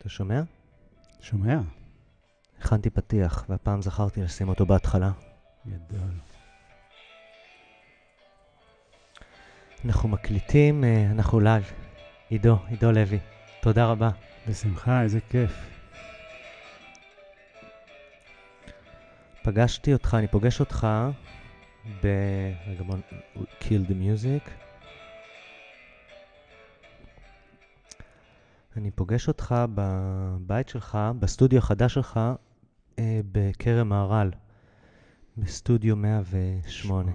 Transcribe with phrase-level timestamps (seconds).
[0.00, 0.42] אתה שומע?
[1.20, 1.58] שומע?
[2.60, 5.10] הכנתי פתיח, והפעם זכרתי לשים אותו בהתחלה.
[5.66, 6.10] גדול.
[9.84, 11.72] אנחנו מקליטים, אה, אנחנו live.
[12.28, 13.18] עידו, עידו לוי,
[13.60, 14.10] תודה רבה.
[14.48, 15.52] בשמחה, איזה כיף.
[19.42, 20.86] פגשתי אותך, אני פוגש אותך
[22.02, 22.06] ב...
[22.66, 22.96] רגע בוא...
[23.60, 24.69] kill the music.
[28.80, 32.20] אני פוגש אותך בבית שלך, בסטודיו החדש שלך,
[32.98, 34.30] אה, בכרם מהר"ל,
[35.36, 36.68] בסטודיו 108.
[36.70, 37.10] שמונה.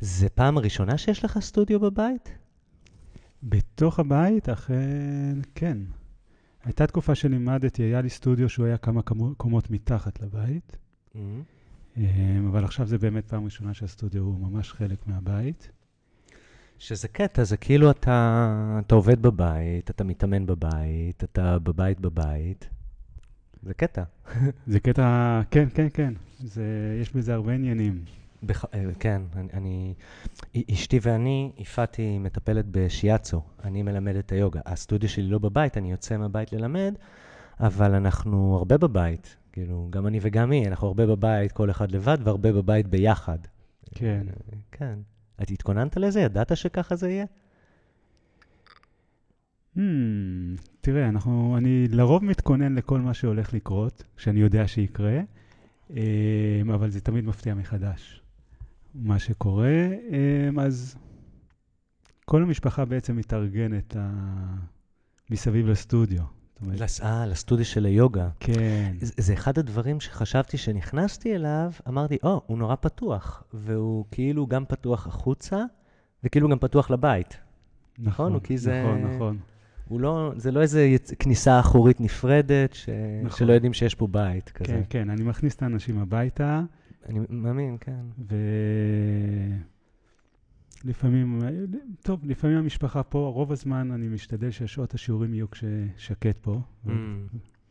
[0.00, 2.38] זה פעם הראשונה שיש לך סטודיו בבית?
[3.42, 5.78] בתוך הבית, אכן, כן.
[6.64, 9.00] הייתה תקופה שלימדתי, היה לי סטודיו שהוא היה כמה
[9.36, 10.76] קומות מתחת לבית,
[11.14, 11.18] Mm.
[11.96, 15.70] אמ, אבל עכשיו זה באמת פעם ראשונה שהסטודיו הוא ממש חלק מהבית.
[16.78, 22.68] שזה קטע, זה כאילו אתה, אתה עובד בבית, אתה מתאמן בבית, אתה בבית בבית.
[23.62, 24.02] זה קטע.
[24.66, 26.14] זה קטע, כן, כן, כן.
[26.38, 28.04] זה, יש בזה הרבה עניינים.
[28.42, 28.64] בח...
[28.74, 29.94] אה, כן, אני, אני...
[30.72, 34.60] אשתי ואני, יפעתי מטפלת בשיאצו, אני מלמד את היוגה.
[34.66, 36.94] הסטודיו שלי לא בבית, אני יוצא מהבית ללמד,
[37.60, 39.36] אבל אנחנו הרבה בבית.
[39.52, 43.38] כאילו, גם אני וגם היא, אנחנו הרבה בבית, כל אחד לבד, והרבה בבית ביחד.
[43.94, 44.26] כן.
[44.28, 44.98] אה, כן.
[45.42, 46.20] את התכוננת לזה?
[46.20, 47.24] ידעת שככה זה יהיה?
[49.76, 49.80] Hmm,
[50.80, 55.20] תראה, אנחנו, אני לרוב מתכונן לכל מה שהולך לקרות, שאני יודע שיקרה,
[55.90, 55.96] אמ,
[56.74, 58.22] אבל זה תמיד מפתיע מחדש.
[58.94, 59.88] מה שקורה,
[60.48, 60.96] אמ, אז
[62.24, 64.56] כל המשפחה בעצם מתארגנת ה-
[65.30, 66.35] מסביב לסטודיו.
[67.02, 68.28] אה, לסטודיו של היוגה.
[68.40, 74.46] כן, זה זה אחד הדברים שחשבתי שנכנסתי אליו, אמרתי, או, הוא נורא פתוח, והוא כאילו
[74.46, 75.64] גם פתוח החוצה,
[76.24, 77.36] וכאילו גם פתוח לבית.
[77.98, 79.38] נכון, כי זה- נכון, נכון.
[79.88, 81.10] הוא לא, זה לא איזה יצ...
[81.18, 82.88] כניסה אחורית נפרדת, ש...
[83.24, 83.38] נכון.
[83.38, 84.66] שלא יודעים שיש פה בית כזה.
[84.72, 86.62] כן, כן, אני מכניס את האנשים הביתה,
[87.08, 88.00] אני מאמין, כן.
[90.86, 91.40] ולפעמים,
[92.02, 96.88] טוב, לפעמים המשפחה פה, רוב הזמן אני משתדל ששעות השיעורים יהיו כששקט פה, Mm.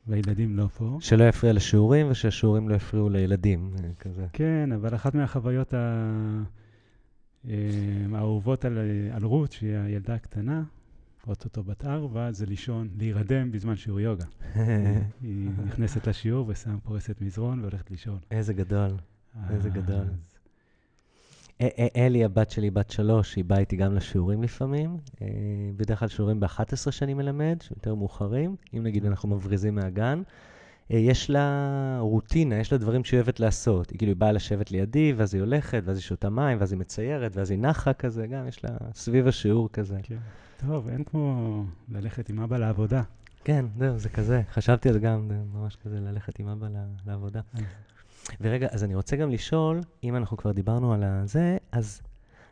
[0.07, 0.97] והילדים לא פה.
[1.01, 4.25] שלא יפריע לשיעורים, ושהשיעורים לא יפריעו לילדים, כזה.
[4.33, 6.43] כן, אבל אחת מהחוויות ה-
[7.47, 7.53] אה,
[8.13, 8.77] האהובות על,
[9.11, 10.63] על רות, שהיא הילדה הקטנה,
[11.27, 14.25] אוטוטו בת ארבע, זה לישון, להירדם בזמן שיעור יוגה.
[15.21, 18.17] היא נכנסת לשיעור ושם פורסת מזרון והולכת לישון.
[18.31, 18.91] איזה גדול.
[19.49, 20.05] איזה גדול.
[21.95, 24.97] אלי, הבת שלי, בת שלוש, היא באה איתי גם לשיעורים לפעמים.
[25.21, 25.27] אה,
[25.77, 30.21] בדרך כלל שיעורים ב-11 שאני מלמד, שהם יותר מאוחרים, אם נגיד אנחנו מבריזים מהגן.
[30.91, 33.89] אה, יש לה רוטינה, יש לה דברים שהיא אוהבת לעשות.
[33.89, 36.79] היא כאילו היא באה לשבת לידי, ואז היא הולכת, ואז היא שותה מים, ואז היא
[36.79, 39.97] מציירת, ואז היא נחה כזה, גם יש לה סביב השיעור כזה.
[40.03, 40.17] כן.
[40.67, 43.03] טוב, אין כמו ללכת עם אבא לעבודה.
[43.43, 44.41] כן, זהו, זה כזה.
[44.51, 46.67] חשבתי על זה גם, ממש כזה ללכת עם אבא
[47.05, 47.41] לעבודה.
[48.41, 52.01] ורגע, אז אני רוצה גם לשאול, אם אנחנו כבר דיברנו על הזה, אז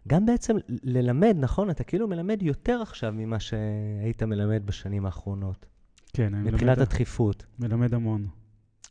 [0.08, 1.70] גם בעצם ללמד, נכון?
[1.70, 5.66] אתה כאילו מלמד יותר עכשיו ממה שהיית מלמד בשנים האחרונות,
[6.14, 7.46] כן, אני מבחינת מלמד, הדחיפות.
[7.60, 8.28] מלמד המון.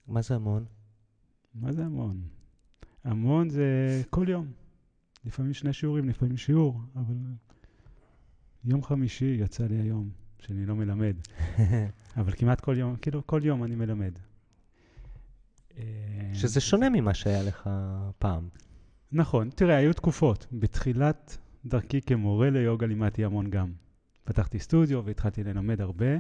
[0.09, 0.65] מה זה המון?
[1.54, 2.20] מה זה המון?
[3.04, 3.66] המון זה
[4.10, 4.47] כל יום.
[5.25, 7.14] לפעמים שני שיעורים, לפעמים שיעור, אבל
[8.64, 11.16] יום חמישי יצא לי היום שאני לא מלמד.
[12.16, 14.12] אבל כמעט כל יום, כאילו כל יום אני מלמד.
[15.78, 15.84] אה,
[16.34, 17.71] שזה שונה ממה שהיה לך
[18.19, 18.49] פעם.
[19.12, 20.47] נכון, תראה, היו תקופות.
[20.53, 23.72] בתחילת דרכי כמורה ליוגה לימדתי המון גם.
[24.25, 26.16] פתחתי סטודיו והתחלתי ללמד הרבה,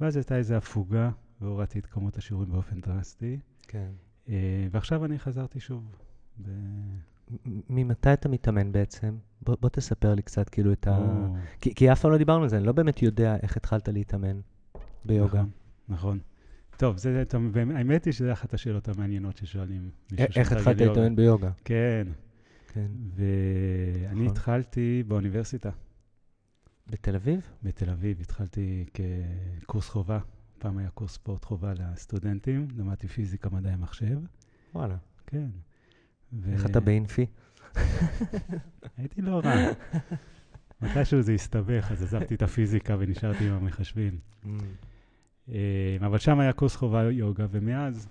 [0.00, 1.10] ואז הייתה איזו הפוגה
[1.40, 3.38] והורדתי את כמות השיעורים באופן דרסטי.
[3.68, 3.90] כן.
[4.28, 5.96] אה, ועכשיו אני חזרתי שוב.
[6.42, 6.48] ב...
[7.70, 9.16] ממתי אתה מתאמן בעצם?
[9.42, 10.98] בוא, בוא תספר לי קצת כאילו את ה...
[10.98, 13.88] או, כי, כי אף פעם לא דיברנו על זה, אני לא באמת יודע איך התחלת
[13.88, 14.40] להתאמן
[15.04, 15.40] ביוגה.
[15.40, 15.50] נכון,
[15.88, 16.18] נכון.
[16.80, 17.22] טוב, זה,
[17.74, 19.90] האמת היא שזו אחת השאלות המעניינות ששואלים.
[20.12, 20.80] מישהו א- איך התחלת.
[20.80, 21.50] להתאמן ביוגה?
[21.64, 22.06] כן,
[22.72, 22.86] כן.
[23.14, 24.26] ואני נכון.
[24.26, 25.70] התחלתי באוניברסיטה
[26.90, 27.40] בתל אביב?
[27.62, 28.84] בתל אביב, התחלתי
[29.64, 30.18] כקורס חובה.
[30.58, 34.18] פעם היה קורס ספורט חובה לסטודנטים, למדתי פיזיקה, מדעי המחשב.
[34.74, 34.96] וואלה.
[35.26, 35.46] כן.
[36.32, 37.26] ו- איך אתה באינפי?
[38.96, 39.54] הייתי לא רע.
[40.82, 44.18] מתישהו זה הסתבך, אז עזבתי את הפיזיקה ונשארתי עם המחשבים.
[45.52, 48.08] אה, אבל שם היה קורס חובה יוגה, ומאז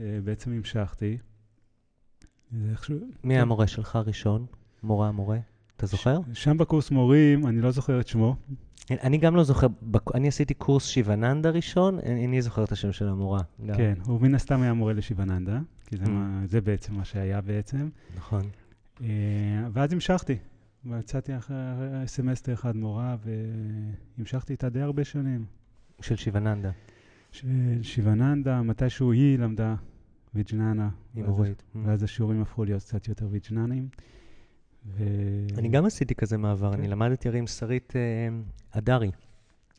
[0.00, 1.18] אה, בעצם המשכתי.
[3.24, 4.46] מי המורה שלך הראשון?
[4.82, 5.38] מורה המורה?
[5.76, 6.18] אתה זוכר?
[6.32, 8.36] שם בקורס מורים, אני לא זוכר את שמו.
[8.90, 9.66] אני גם לא זוכר,
[10.14, 13.40] אני עשיתי קורס שיבננדה ראשון, אני זוכר את השם של המורה.
[13.76, 16.08] כן, הוא מן הסתם היה מורה לשיבננדה, כי זה, Mm.
[16.46, 17.88] זה בעצם מה שהיה בעצם.
[18.16, 18.42] נכון.
[19.02, 19.06] אה,
[19.72, 20.36] ואז המשכתי.
[20.84, 21.56] ומצאתי אחרי
[22.06, 23.16] סמסטר אחד מורה,
[24.18, 25.44] והמשכתי איתה די הרבה שנים.
[26.02, 26.70] של שיבננדה.
[27.32, 29.74] של שיבננדה, מתישהו היא למדה
[30.34, 30.88] ויג'ננה.
[31.14, 31.62] עם ואז- אורית.
[31.84, 33.88] ואז השיעורים הפכו להיות קצת יותר ויג'ננים.
[34.86, 35.04] ו...
[35.58, 36.90] אני גם עשיתי כזה מעבר, אני כן.
[36.90, 38.00] למדתי הרי עם שרית אה,
[38.72, 39.10] הדרי,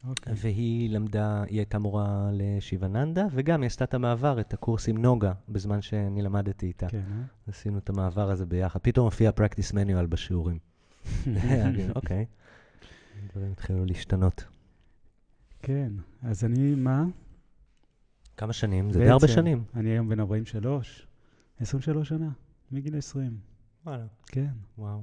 [0.07, 0.33] אוקיי.
[0.37, 5.33] והיא למדה, היא הייתה מורה לשיבננדה, וגם היא עשתה את המעבר, את הקורס עם נוגה,
[5.49, 6.87] בזמן שאני למדתי איתה.
[6.89, 7.23] כן, אה?
[7.47, 8.79] עשינו את המעבר הזה ביחד.
[8.83, 10.57] פתאום הופיע practice manual בשיעורים.
[11.95, 12.25] אוקיי.
[13.33, 14.43] דברים התחילו להשתנות.
[15.65, 15.91] כן,
[16.23, 17.03] אז אני, מה?
[18.37, 18.91] כמה שנים?
[18.91, 19.63] זה די הרבה שנים.
[19.75, 21.07] אני היום בן 43,
[21.59, 22.29] 23 שנה,
[22.71, 23.37] מגיל 20,
[23.85, 24.05] וואלה.
[24.25, 24.51] כן.
[24.77, 25.01] וואו.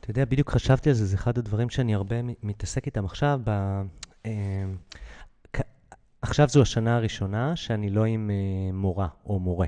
[0.00, 3.40] אתה יודע, בדיוק חשבתי על זה, זה אחד הדברים שאני הרבה מתעסק איתם עכשיו.
[3.44, 3.50] ב,
[4.26, 4.64] אה,
[6.22, 9.66] עכשיו זו השנה הראשונה שאני לא עם אה, מורה או מורה.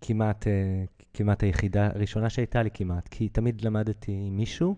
[0.00, 4.76] כמעט, אה, כמעט היחידה הראשונה שהייתה לי כמעט, כי תמיד למדתי עם מישהו,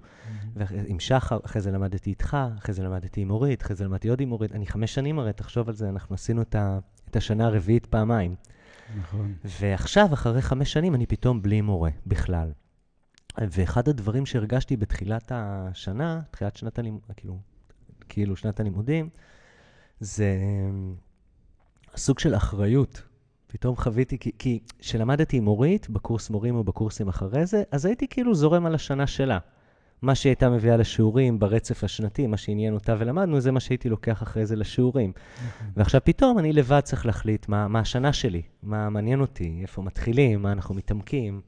[0.56, 4.20] ועם שחר, אחרי זה למדתי איתך, אחרי זה למדתי עם אורית, אחרי זה למדתי עוד
[4.20, 4.52] עם אורית.
[4.52, 6.78] אני חמש שנים הרי, תחשוב על זה, אנחנו עשינו את, ה,
[7.10, 8.34] את השנה הרביעית פעמיים.
[8.98, 9.34] נכון.
[9.44, 12.52] ועכשיו, אחרי חמש שנים, אני פתאום בלי מורה בכלל.
[13.38, 17.38] ואחד הדברים שהרגשתי בתחילת השנה, תחילת שנת הלימודים, כאילו,
[18.08, 19.08] כאילו שנת הלימודים,
[20.00, 20.38] זה
[20.70, 20.94] אמ,
[21.96, 23.02] סוג של אחריות.
[23.54, 28.08] פתאום חוויתי, כי- כי כשלמדתי עם אורית, בקורס מורים או בקורסים אחרי זה, אז הייתי
[28.08, 29.38] כאילו זורם על השנה שלה.
[30.02, 34.22] מה שהיא הייתה מביאה לשיעורים ברצף השנתי, מה שעניין אותה ולמדנו, זה מה שהייתי לוקח
[34.22, 35.12] אחרי זה לשיעורים.
[35.46, 35.68] נכון.
[35.76, 40.42] ועכשיו פתאום אני לבד צריך להחליט מה, מה השנה שלי, מה מעניין אותי, איפה מתחילים,
[40.42, 41.40] מה אנחנו מתעמקים.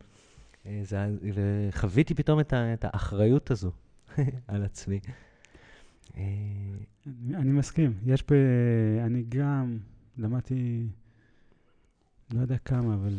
[0.66, 0.98] אה, זה,
[1.34, 3.70] וחוויתי פתאום את, ה, את האחריות הזו
[4.48, 5.00] על עצמי.
[6.16, 6.22] אה,
[7.06, 7.92] אני, אני מסכים.
[8.06, 8.34] יש ב...
[9.06, 9.78] אני גם
[10.18, 10.86] למדתי,
[12.34, 13.14] לא יודע כמה, אבל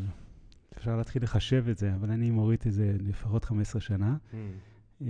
[0.78, 4.16] אפשר להתחיל לחשב את זה, אבל אני עם אורית איזה לפחות 15 שנה,
[5.02, 5.08] אה,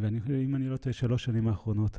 [0.00, 1.98] ואני חושב, אם אני לא טועה, שלוש שנים האחרונות.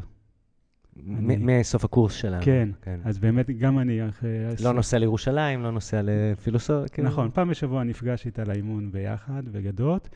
[1.18, 2.44] אני- מסוף הקורס שלנו.
[2.44, 3.00] כן, כן.
[3.04, 4.30] אז באמת גם אני אחרי...
[4.64, 7.04] לא נוסע לירושלים, לא נוסע לפילוסופיה.
[7.04, 10.10] נכון, פעם בשבוע נפגש איתה לאימון ביחד, בגדות,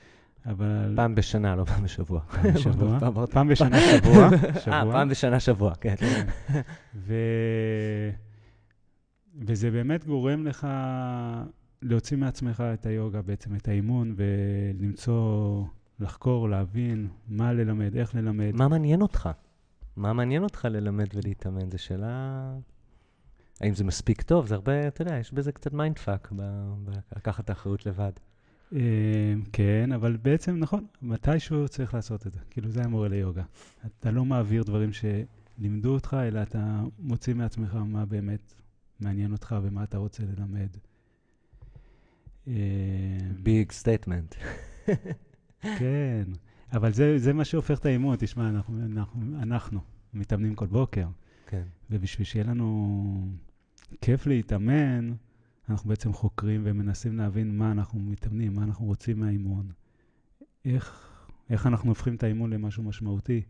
[0.46, 0.94] אבל...
[0.96, 2.20] פעם בשנה, לא פעם בשבוע.
[2.32, 2.98] פעם בשבוע.
[3.52, 4.30] בשנה שבוע.
[4.74, 4.92] אה.
[4.92, 5.96] פעם בשנה שבוע, כן.
[5.96, 6.26] כן.
[6.96, 7.14] ו...
[9.40, 10.68] וזה באמת גורם לך
[11.82, 15.64] להוציא מעצמך את היוגה, בעצם את האימון, ולמצוא,
[16.00, 18.52] לחקור, להבין מה ללמד, איך ללמד.
[18.56, 19.30] מה מעניין אותך?
[19.96, 21.72] מה מעניין אותך ללמד ולהתאמן?
[21.72, 22.54] זו שאלה...
[23.62, 24.48] האם זה מספיק טוב?
[24.48, 26.32] זה הרבה, אתה יודע, יש בזה קצת mind fuck,
[27.14, 28.12] בלקחת את האחריות לבד.
[28.76, 32.40] אה, כן, אבל בעצם, נכון, מתישהו צריך לעשות את זה.
[32.50, 33.44] כאילו, זה המורה ליוגה.
[33.86, 38.54] אתה לא מעביר דברים שלימדו אותך, אלא אתה מוציא מעצמך מה באמת
[39.02, 40.70] מעניין אותך ומה אתה רוצה ללמד.
[42.48, 42.54] אה,
[43.44, 44.36] big statement.
[45.80, 46.24] כן,
[46.74, 48.16] אבל זה, זה מה שהופך את האימון.
[48.20, 49.80] תשמע, אנחנו, אנחנו, אנחנו
[50.14, 51.08] מתאמנים כל בוקר,
[51.48, 51.64] כן.
[51.90, 53.28] ובשביל שיהיה לנו
[54.02, 55.14] כיף להתאמן,
[55.70, 59.72] אנחנו בעצם חוקרים ומנסים להבין מה אנחנו מתאמנים, מה אנחנו רוצים מהאימון,
[60.66, 61.12] איך,
[61.50, 63.42] איך אנחנו הופכים את האימון למשהו משמעותי.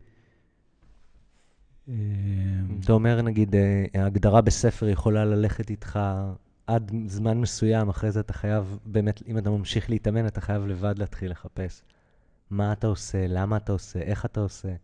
[1.84, 5.98] אתה אומר, נגיד, אה, ההגדרה בספר יכולה ללכת איתך
[6.66, 10.98] עד זמן מסוים, אחרי זה אתה חייב, באמת, אם אתה ממשיך להתאמן, אתה חייב לבד
[10.98, 11.82] להתחיל לחפש.
[12.50, 14.74] מה אתה עושה, למה אתה עושה, איך אתה עושה.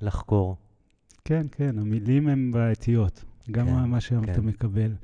[0.00, 0.56] לחקור.
[1.24, 4.40] כן, כן, המילים הן בעייתיות, גם כן, מה שאתה כן.
[4.40, 4.94] מקבל.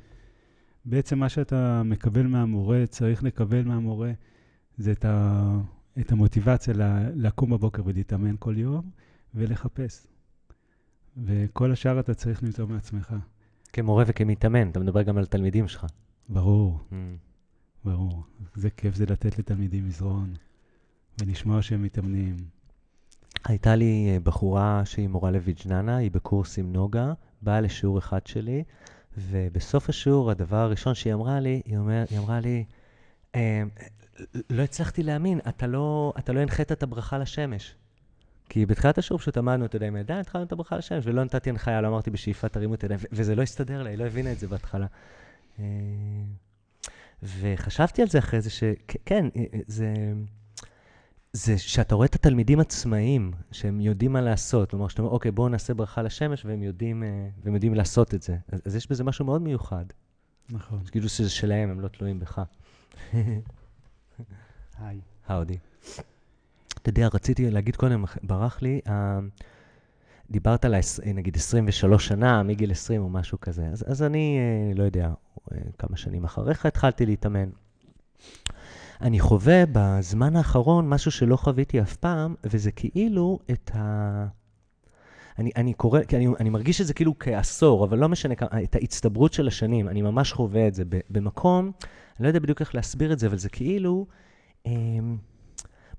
[0.85, 4.13] בעצם מה שאתה מקבל מהמורה, צריך לקבל מהמורה,
[4.79, 5.59] זה את, ה,
[6.01, 8.91] את המוטיבציה ל- לקום בבוקר ולהתאמן כל יום
[9.35, 10.07] ולחפש.
[11.25, 13.15] וכל השאר אתה צריך למצוא מעצמך.
[13.73, 15.87] כמורה וכמתאמן, אתה מדבר גם על תלמידים שלך.
[16.29, 16.95] ברור, Mm.
[17.85, 18.23] ברור.
[18.55, 20.35] זה כיף זה לתת לתלמידים מזרון
[21.21, 22.37] ולשמוע שהם מתאמנים.
[23.45, 28.65] הייתה לי אה, בחורה שהיא מורה לויג'ננה, היא בקורס עם נוגה, באה לשיעור אחד שלי,
[29.19, 32.65] ובסוף השיעור, הדבר הראשון שהיא אמרה לי, היא, אומר, היא אמרה לי,
[33.35, 33.63] "אה,
[34.51, 37.75] לא הצלחתי להאמין, אתה לא, אתה לא הנחית את הברכה לשמש.
[38.51, 39.37] כי בתחילת השיעור פשוט
[39.75, 42.83] יודע, עם הידיים, התחלנו את הברכה לשמש, ולא נתתי הנחיה, לא אמרתי בשאיפה תרימו את
[42.83, 44.87] הידיים, וזה לא הסתדר לה, היא לא הבינה את זה בהתחלה.
[45.59, 45.65] אה,
[47.23, 49.27] וחשבתי על זה אחרי זה, שכן,
[49.67, 49.95] זה...
[51.33, 54.71] זה שאתה רואה את התלמידים עצמאיים, שהם יודעים מה לעשות.
[54.71, 58.23] כלומר, שאתה אומר, אוקיי, בואו נעשה ברכה לשמש, והם יודעים, אה, והם יודעים לעשות את
[58.23, 58.37] זה.
[58.53, 59.85] אז, אז יש בזה משהו מאוד מיוחד.
[60.51, 60.81] נכון.
[60.91, 62.43] כאילו שזה שלהם, הם לא תלויים בך.
[64.79, 65.01] היי.
[65.27, 65.59] האודי.
[66.83, 69.19] אתה יודע, רציתי להגיד קודם, ברח לי, אה,
[70.31, 73.67] דיברת על, אה, נגיד, 23 שנה, מגיל 20 או משהו כזה.
[73.67, 75.13] אז, אז אני, אה, לא יודע,
[75.53, 77.49] אה, כמה שנים אחריך התחלתי להתאמן.
[79.01, 84.27] אני חווה בזמן האחרון משהו שלא חוויתי אף פעם, וזה כאילו את ה...
[85.39, 88.63] אני, אני קורא, כי אני, אני מרגיש את זה כאילו כעשור, אבל לא משנה כמה,
[88.63, 92.75] את ההצטברות של השנים, אני ממש חווה את זה במקום, אני לא יודע בדיוק איך
[92.75, 94.07] להסביר את זה, אבל זה כאילו,
[94.67, 94.73] אה,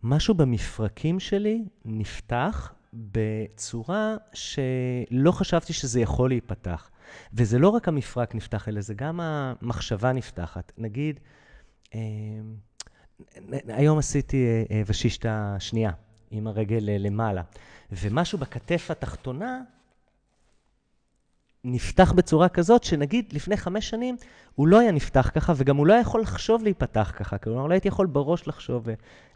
[0.03, 6.89] משהו במפרקים שלי נפתח בצורה שלא חשבתי שזה יכול להיפתח.
[7.33, 10.71] וזה לא רק המפרק נפתח, אלא זה גם המחשבה נפתחת.
[10.77, 11.19] נגיד,
[11.95, 11.99] אה,
[13.67, 15.91] היום עשיתי אה, אה, ושישתה שנייה,
[16.31, 17.41] עם הרגל למעלה,
[17.91, 19.61] ומשהו בכתף התחתונה
[21.63, 24.15] נפתח בצורה כזאת, שנגיד לפני חמש שנים
[24.55, 27.73] הוא לא היה נפתח ככה, וגם הוא לא היה יכול לחשוב להיפתח ככה, כלומר, לא
[27.73, 28.87] הייתי יכול בראש לחשוב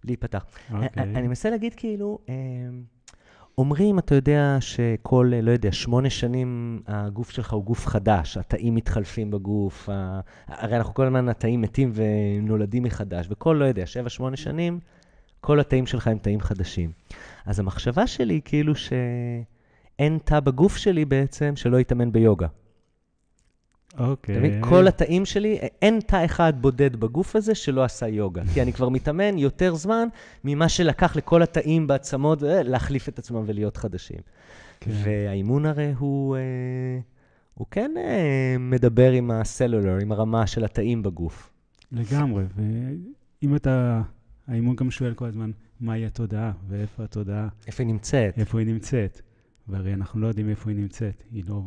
[0.04, 0.46] להיפתח.
[0.46, 0.74] Okay.
[0.74, 1.04] אוקיי.
[1.04, 2.20] אני מנסה להגיד כאילו,
[3.58, 9.32] אומרים, אתה יודע, שכל, לא יודע, שמונה שנים הגוף שלך הוא גוף חדש, התאים מתחלפים
[9.32, 10.20] בגוף, ה...
[10.48, 14.80] הרי אנחנו כל הזמן, התאים מתים ונולדים מחדש, וכל, לא יודע, שבע, שמונה שנים,
[15.42, 16.92] כל התאים שלך הם תאים חדשים.
[17.46, 18.74] אז המחשבה שלי היא כאילו
[19.98, 22.48] שאין תא בגוף שלי בעצם שלא יתאמן ביוגה.
[23.98, 24.62] אוקיי.
[24.62, 24.66] Okay.
[24.66, 28.42] כל התאים שלי, אין תא אחד בודד בגוף הזה שלא עשה יוגה.
[28.54, 30.08] כי אני כבר מתאמן יותר זמן
[30.44, 34.20] ממה שלקח לכל התאים בעצמות אה, להחליף את עצמם ולהיות חדשים.
[34.80, 34.92] כן.
[35.04, 36.42] והאימון הרי הוא, אה,
[37.54, 41.52] הוא כן אה, מדבר עם הסלולר, עם הרמה של התאים בגוף.
[41.92, 44.02] לגמרי, ואם אתה,
[44.48, 47.48] האימון גם שואל כל הזמן, מהי התודעה ואיפה התודעה.
[47.68, 48.38] איפה היא נמצאת.
[48.38, 49.22] איפה היא נמצאת.
[49.68, 51.64] והרי אנחנו לא יודעים איפה היא נמצאת, היא לא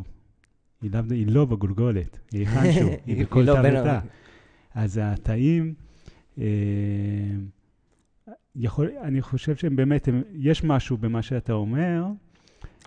[0.82, 3.98] היא לאו, היא לא בגולגולת, היא היכנשהו, היא בכל לא תא ותא.
[4.74, 5.74] אז התאים,
[6.38, 6.44] אה,
[8.56, 12.04] יכול, אני חושב שהם באמת, הם, יש משהו במה שאתה אומר.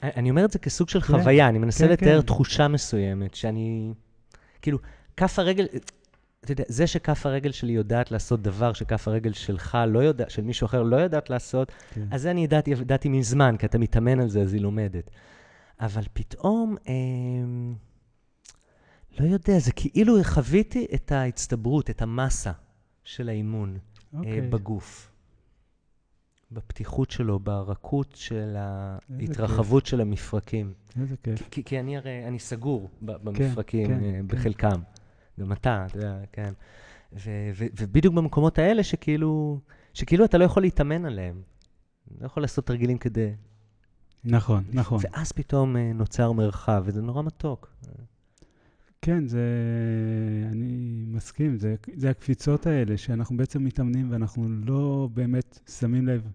[0.04, 2.28] אני אומר את זה כסוג של כן, חוויה, אני מנסה כן, לתאר כן.
[2.28, 3.94] תחושה מסוימת, שאני,
[4.62, 4.78] כאילו,
[5.18, 5.66] כף הרגל,
[6.44, 10.42] אתה יודע, זה שכף הרגל שלי יודעת לעשות דבר שכף הרגל שלך לא יודעת, של
[10.42, 12.08] מישהו אחר לא יודעת לעשות, כן.
[12.12, 15.10] אז זה אני ידעתי, ידעתי מזמן, כי אתה מתאמן על זה, אז היא לומדת.
[15.80, 16.94] אבל פתאום, אה,
[19.20, 22.52] לא יודע, זה כאילו חוויתי את ההצטברות, את המסה
[23.04, 23.78] של האימון.
[24.14, 24.42] אה, אוקיי.
[24.42, 25.12] בגוף.
[26.52, 30.74] בפתיחות שלו, ברכות של ההתרחבות של המפרקים.
[31.02, 31.50] איזה כיף.
[31.52, 34.70] כי, כי אני הרי, אני סגור כן, במפרקים כן, כן, בחלקם.
[34.70, 35.01] כן.
[35.42, 36.54] גם אתה, אתה יודע, כן.
[37.14, 39.60] ו- ו- ובדיוק במקומות האלה שכאילו,
[39.94, 41.42] שכאילו אתה לא יכול להתאמן עליהם.
[42.22, 43.32] לא יכול לעשות תרגילים כדי
[44.24, 45.00] נכון, נכון.
[45.04, 47.74] ואז פתאום אה, נוצר מרחב, וזה נורא מתוק.
[49.02, 49.42] כן, זה...
[50.52, 56.28] אני מסכים, זה, זה הקפיצות האלה, שאנחנו בעצם מתאמנים ואנחנו לא באמת שמים לב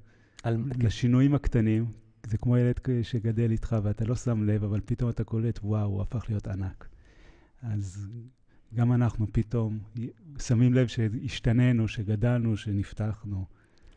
[0.42, 0.64] על...
[0.78, 1.86] לשינויים הקטנים.
[2.26, 6.02] זה כמו ילד שגדל איתך ואתה לא שם לב, אבל פתאום אתה קולט, וואו, הוא
[6.02, 6.88] הפך להיות ענק.
[7.62, 8.08] אז
[8.76, 9.78] גם אנחנו פתאום
[10.38, 13.44] שמים לב שהשתננו, שגדלנו, שנפתחנו.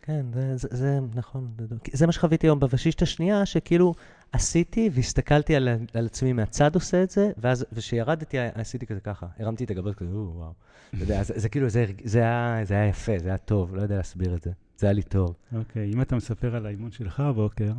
[0.01, 1.51] כן, זה, זה, זה נכון.
[1.93, 3.93] זה, מה שחוויתי היום בבשישת השנייה, שכאילו
[4.31, 9.63] עשיתי והסתכלתי על, על עצמי מהצד עושה את זה, ואז כשירדתי עשיתי כזה ככה, הרמתי
[9.63, 10.53] את הגבות כזה, וואו.
[10.89, 13.81] אתה יודע, זה, זה כאילו, זה, זה, היה, זה היה יפה, זה היה טוב, לא
[13.81, 14.51] יודע להסביר את זה.
[14.77, 15.36] זה היה לי טוב.
[15.55, 17.74] אוקיי, okay, אם אתה מספר על האימון שלך הבוקר,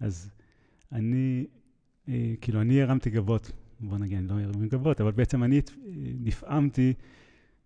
[0.00, 0.30] אז
[0.92, 1.46] אני,
[2.08, 3.50] אה, כאילו, אני הרמתי גבות,
[3.82, 5.60] בוא נגיד, אני לא הרמתי גבות, אבל בעצם אני
[6.20, 6.94] נפעמתי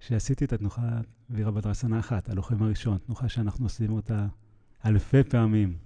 [0.00, 4.26] שעשיתי את התנוחה וירה בדרסנה אחת, הלוחם הראשון, תנוחה שאנחנו עושים אותה
[4.84, 5.76] אלפי פעמים.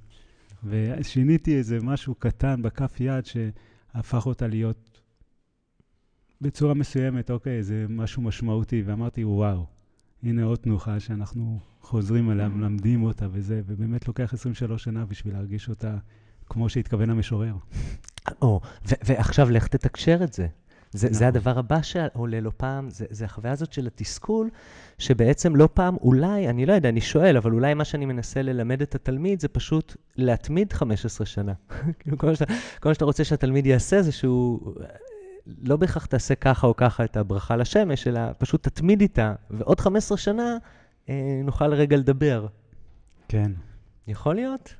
[0.65, 5.01] ושיניתי איזה משהו קטן בכף יד שהפך אותה להיות
[6.41, 9.67] בצורה מסוימת, אוקיי, זה משהו משמעותי, ואמרתי, וואו,
[10.23, 15.69] הנה עוד תנוחה שאנחנו חוזרים עליה, מלמדים אותה וזה, ובאמת לוקח 23 שנה בשביל להרגיש
[15.69, 15.99] אותה
[16.47, 17.55] כמו שהתכוון המשורר.
[18.43, 20.47] או, ועכשיו לך תתקשר את זה.
[20.93, 21.19] זה, נכון.
[21.19, 24.51] זה הדבר הבא שעולה לא פעם, זה, זה החוויה הזאת של התסכול,
[24.99, 28.83] שבעצם לא פעם, אולי, אני לא יודע, אני שואל, אבל אולי מה שאני מנסה ללמד
[28.83, 31.53] את התלמיד זה פשוט להתמיד 15 שנה.
[31.99, 34.75] כאילו, כל, שאתה, כל מה שאתה רוצה שהתלמיד יעשה זה שהוא...
[35.63, 40.19] לא בהכרח תעשה ככה או ככה את הברכה לשמש, אלא פשוט תתמיד איתה, ועוד 15
[40.19, 40.57] שנה
[41.09, 42.47] אה, נוכל רגע לדבר.
[43.29, 43.53] כן.
[44.07, 44.75] יכול להיות?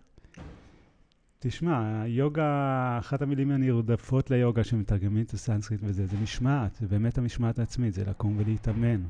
[1.43, 7.59] תשמע, יוגה, אחת המילים הנרדפות ליוגה שמתרגמים את הסנסקריט וזה, זה משמעת, זה באמת המשמעת
[7.59, 9.03] העצמית, זה לקום ולהתאמן.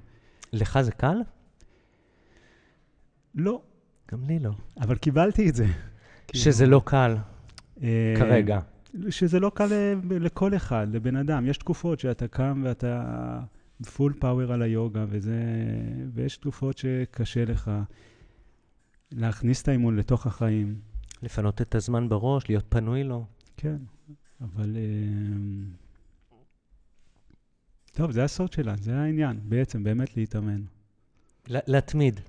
[0.53, 1.17] לך זה קל?
[3.35, 3.63] לא.
[4.13, 4.51] גם לי לא.
[4.81, 5.67] אבל קיבלתי את זה.
[6.35, 7.17] שזה לא קל,
[7.83, 8.61] אה, כרגע.
[9.09, 9.69] שזה לא קל
[10.11, 11.47] לכל אחד, לבן אדם.
[11.47, 13.41] יש תקופות שאתה קם ואתה
[13.97, 15.35] פול פאוור על היוגה, וזה,
[16.15, 17.71] ויש תקופות שקשה לך
[19.13, 20.90] להכניס את האימון לתוך החיים.
[21.23, 23.25] לפנות את הזמן בראש, להיות פנוי לו.
[23.57, 23.77] כן,
[24.41, 24.77] אבל...
[24.77, 25.65] אמ,
[27.93, 30.63] טוב, זה הסוד שלה, זה העניין, בעצם, באמת להתאמן.
[31.47, 32.21] להתמיד.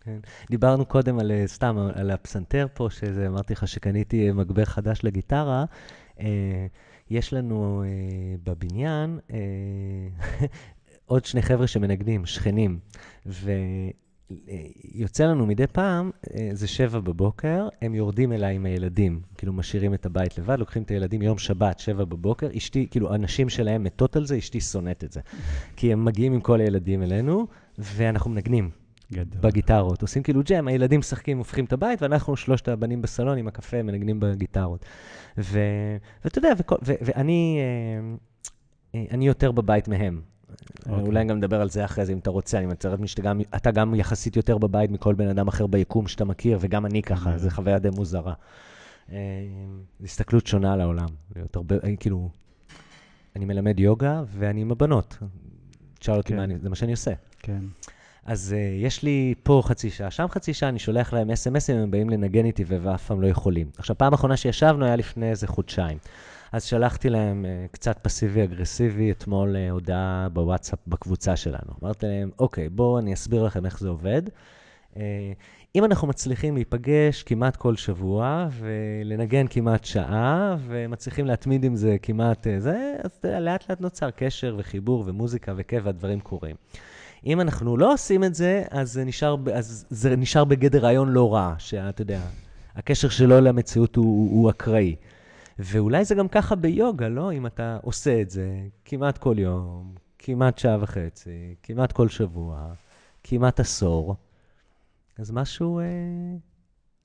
[0.00, 0.18] כן.
[0.50, 5.64] דיברנו קודם על, אה, סתם, על הפסנתר פה, שזה, אמרתי לך שקניתי מגבר חדש לגיטרה.
[6.20, 6.66] אה,
[7.10, 7.88] יש לנו אה,
[8.44, 9.38] בבניין אה,
[11.06, 12.78] עוד שני חבר'ה שמנגנים, שכנים,
[14.30, 19.94] ויוצא לנו מדי פעם, אה, זה שבע בבוקר, הם יורדים אליי עם הילדים, כאילו משאירים
[19.94, 24.16] את הבית לבד, לוקחים את הילדים יום שבת, שבע בבוקר, אשתי, כאילו הנשים שלהם מתות
[24.16, 25.20] על זה, אשתי שונאת את זה.
[25.76, 27.46] כי הם מגיעים עם כל הילדים אלינו,
[27.78, 28.70] ואנחנו מנגנים.
[29.12, 29.40] גדול.
[29.40, 30.02] בגיטרות.
[30.02, 34.20] עושים כאילו ג'ם, הילדים משחקים, הופכים את הבית, ואנחנו שלושת הבנים בסלון עם הקפה מנגנים
[34.20, 34.84] בגיטרות.
[35.38, 35.58] ו,
[36.24, 38.16] ואתה יודע, וכל, ו, ואני אה,
[38.94, 40.20] אה, אני יותר בבית מהם.
[40.88, 41.04] אוקיי.
[41.04, 42.58] אולי גם נדבר על זה אחרי זה, אם אתה רוצה.
[42.58, 46.58] אני מצטער שאתה אתה גם יחסית יותר בבית מכל בן אדם אחר ביקום שאתה מכיר,
[46.60, 47.38] וגם אני ככה, כן.
[47.38, 48.32] זו חוויה די מוזרה.
[49.08, 49.14] זו
[50.04, 51.08] הסתכלות שונה על העולם.
[51.36, 52.28] להיות הרבה, אה, כאילו,
[53.36, 55.18] אני מלמד יוגה, ואני עם הבנות.
[55.98, 56.36] תשאל אותי כן.
[56.36, 57.12] מה אני, זה מה שאני עושה.
[57.38, 57.60] כן.
[58.24, 61.90] אז uh, יש לי פה חצי שעה, שם חצי שעה, אני שולח להם אס.אם.אסים, הם
[61.90, 63.70] באים לנגן איתי ואף פעם לא יכולים.
[63.78, 65.98] עכשיו, פעם אחרונה שישבנו היה לפני איזה חודשיים.
[66.52, 71.72] אז שלחתי להם uh, קצת פסיבי-אגרסיבי, אתמול uh, הודעה בוואטסאפ בקבוצה שלנו.
[71.82, 74.22] אמרתי להם, אוקיי, בואו אני אסביר לכם איך זה עובד.
[74.94, 74.98] Uh,
[75.74, 82.46] אם אנחנו מצליחים להיפגש כמעט כל שבוע ולנגן כמעט שעה, ומצליחים להתמיד עם זה כמעט
[82.58, 83.10] זה, אז
[83.40, 86.56] לאט לאט נוצר קשר וחיבור ומוזיקה וכיף והדברים קורים.
[87.26, 91.34] אם אנחנו לא עושים את זה, אז זה נשאר, אז זה נשאר בגדר רעיון לא
[91.34, 92.20] רע, שאתה יודע,
[92.76, 94.96] הקשר שלו למציאות הוא, הוא, הוא אקראי.
[95.58, 97.32] ואולי זה גם ככה ביוגה, לא?
[97.32, 102.72] אם אתה עושה את זה כמעט כל יום, כמעט שעה וחצי, כמעט כל שבוע,
[103.24, 104.16] כמעט עשור,
[105.18, 105.84] אז משהו אה,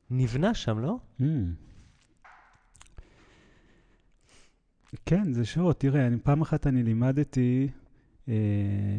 [0.10, 0.98] נבנה שם, לא?
[1.22, 1.24] Mm.
[5.05, 5.79] כן, זה שעות.
[5.79, 7.67] תראה, אני, פעם אחת אני לימדתי
[8.29, 8.34] אה,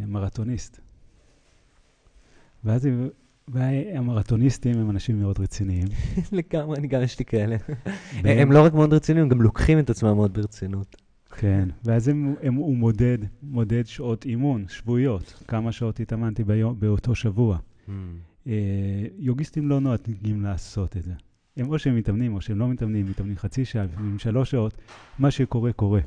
[0.06, 0.80] מרתוניסט.
[2.64, 2.88] ואז
[3.49, 5.88] והמרתוניסטים הם אנשים מאוד רציניים.
[6.32, 7.57] לגמרי, אני גם יש לי כאלה.
[8.24, 10.96] הם לא רק מאוד רציניים, הם גם לוקחים את עצמם מאוד ברצינות.
[11.31, 17.14] כן, ואז הם, הם, הוא מודד, מודד שעות אימון, שבועיות, כמה שעות התאמנתי ביום, באותו
[17.14, 17.59] שבוע.
[18.46, 18.52] אה,
[19.18, 21.12] יוגיסטים לא נוהגים לעשות את זה.
[21.57, 24.74] הם או שהם מתאמנים או שהם לא מתאמנים, מתאמנים חצי שעה, לפעמים שלוש שעות,
[25.18, 26.00] מה שקורה, קורה.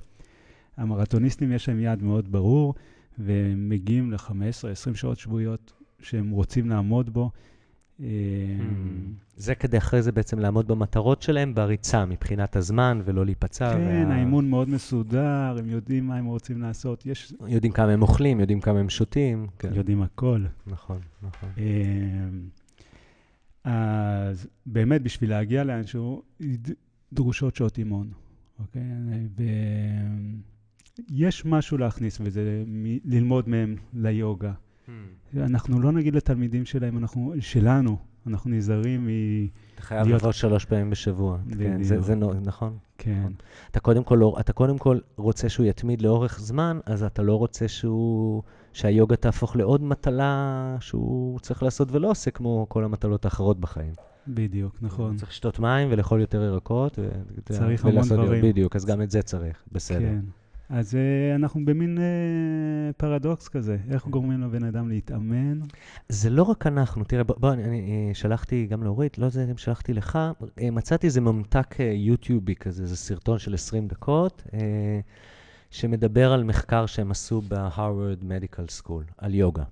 [0.77, 2.73] המרתוניסטים יש להם יעד מאוד ברור,
[3.17, 7.31] והם מגיעים ל-15-20 שעות שבועיות שהם רוצים לעמוד בו.
[7.99, 8.05] אה,
[9.37, 13.73] זה כדי אחרי זה בעצם לעמוד במטרות שלהם בריצה, מבחינת הזמן, ולא להיפצע.
[13.73, 18.01] כן, וה- האימון מאוד מסודר, הם יודעים מה הם רוצים לעשות, יש, יודעים כמה הם
[18.01, 19.47] אוכלים, יודעים כמה הם שותים.
[19.59, 19.69] כן.
[19.73, 20.43] יודעים הכל.
[20.67, 21.49] נכון, נכון.
[21.57, 22.49] אמ,
[23.63, 26.21] אז באמת, בשביל להגיע לאנשהו,
[27.13, 28.09] דרושות שעות אימון,
[28.59, 28.81] אוקיי?
[31.09, 32.63] ויש משהו להכניס, וזה
[33.05, 34.53] ללמוד מהם ליוגה.
[35.37, 39.09] אנחנו לא נגיד לתלמידים שלהם, אנחנו, שלנו, אנחנו נזהרים מ...
[39.75, 41.37] אתה חייב להיות- לבוא שלוש פעמים בשבוע.
[41.59, 42.01] כן, זה.
[42.01, 42.77] זה נו- נכון.
[42.97, 43.27] כן,
[43.71, 47.35] אתה קודם, כל, לא- אתה קודם כל רוצה שהוא יתמיד לאורך זמן, אז אתה לא
[47.35, 48.43] רוצה שהוא,
[48.73, 53.93] שהיוגה תהפוך לעוד מטלה שהוא צריך לעשות ולא עושה כמו כל המטלות האחרות בחיים.
[54.27, 55.15] בדיוק, נכון.
[55.17, 56.99] צריך לשתות מים ולאכול יותר ירקות.
[56.99, 57.09] ו-
[57.45, 58.43] צריך המון דברים.
[58.45, 59.99] בדיוק, אז גם את זה צריך, בסדר.
[59.99, 60.19] כן.
[60.69, 65.59] אז אה, אנחנו במין אה, פרדוקס כזה, איך גורמים לבן אדם להתאמן?
[66.09, 69.57] זה לא רק אנחנו, תראה, בוא, בוא אני, אני אה, שלחתי גם לאורית, לא אם
[69.57, 70.19] שלחתי לך,
[70.61, 74.43] מצאתי איזה ממתק יוטיובי כזה, זה סרטון של 20 דקות,
[75.71, 79.63] שמדבר על מחקר שהם עשו בהרווארד מדיקל סקול, על יוגה.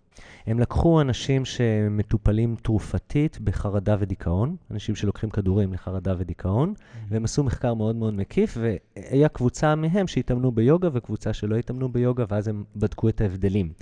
[0.47, 6.73] הם לקחו אנשים שמטופלים תרופתית בחרדה ודיכאון, אנשים שלוקחים כדורים לחרדה ודיכאון,
[7.09, 12.25] והם עשו מחקר מאוד מאוד מקיף, והיה קבוצה מהם שהתאמנו ביוגה וקבוצה שלא התאמנו ביוגה,
[12.29, 13.73] ואז הם בדקו את ההבדלים.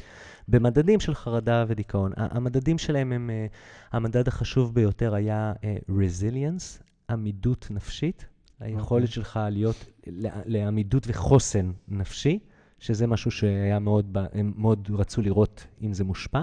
[0.47, 3.45] במדדים של חרדה ודיכאון, המדדים שלהם הם, אה,
[3.91, 8.25] המדד החשוב ביותר היה אה, resilience, עמידות נפשית,
[8.59, 9.07] היכולת אוקיי.
[9.07, 9.85] שלך להיות
[10.45, 12.39] לעמידות וחוסן נפשי,
[12.81, 16.41] שזה משהו שהיה מאוד, הם מאוד רצו לראות אם זה מושפע.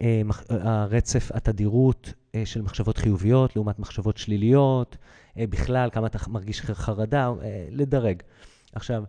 [0.00, 4.96] אה, מח- הרצף, התדירות אה, של מחשבות חיוביות לעומת מחשבות שליליות,
[5.38, 8.22] אה, בכלל, כמה אתה מרגיש חרדה, אה, לדרג.
[8.72, 9.04] עכשיו,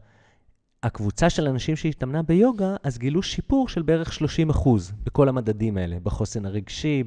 [0.83, 5.97] הקבוצה של אנשים שהתאמנה ביוגה, אז גילו שיפור של בערך 30 אחוז בכל המדדים האלה,
[6.03, 7.03] בחוסן הרגשי,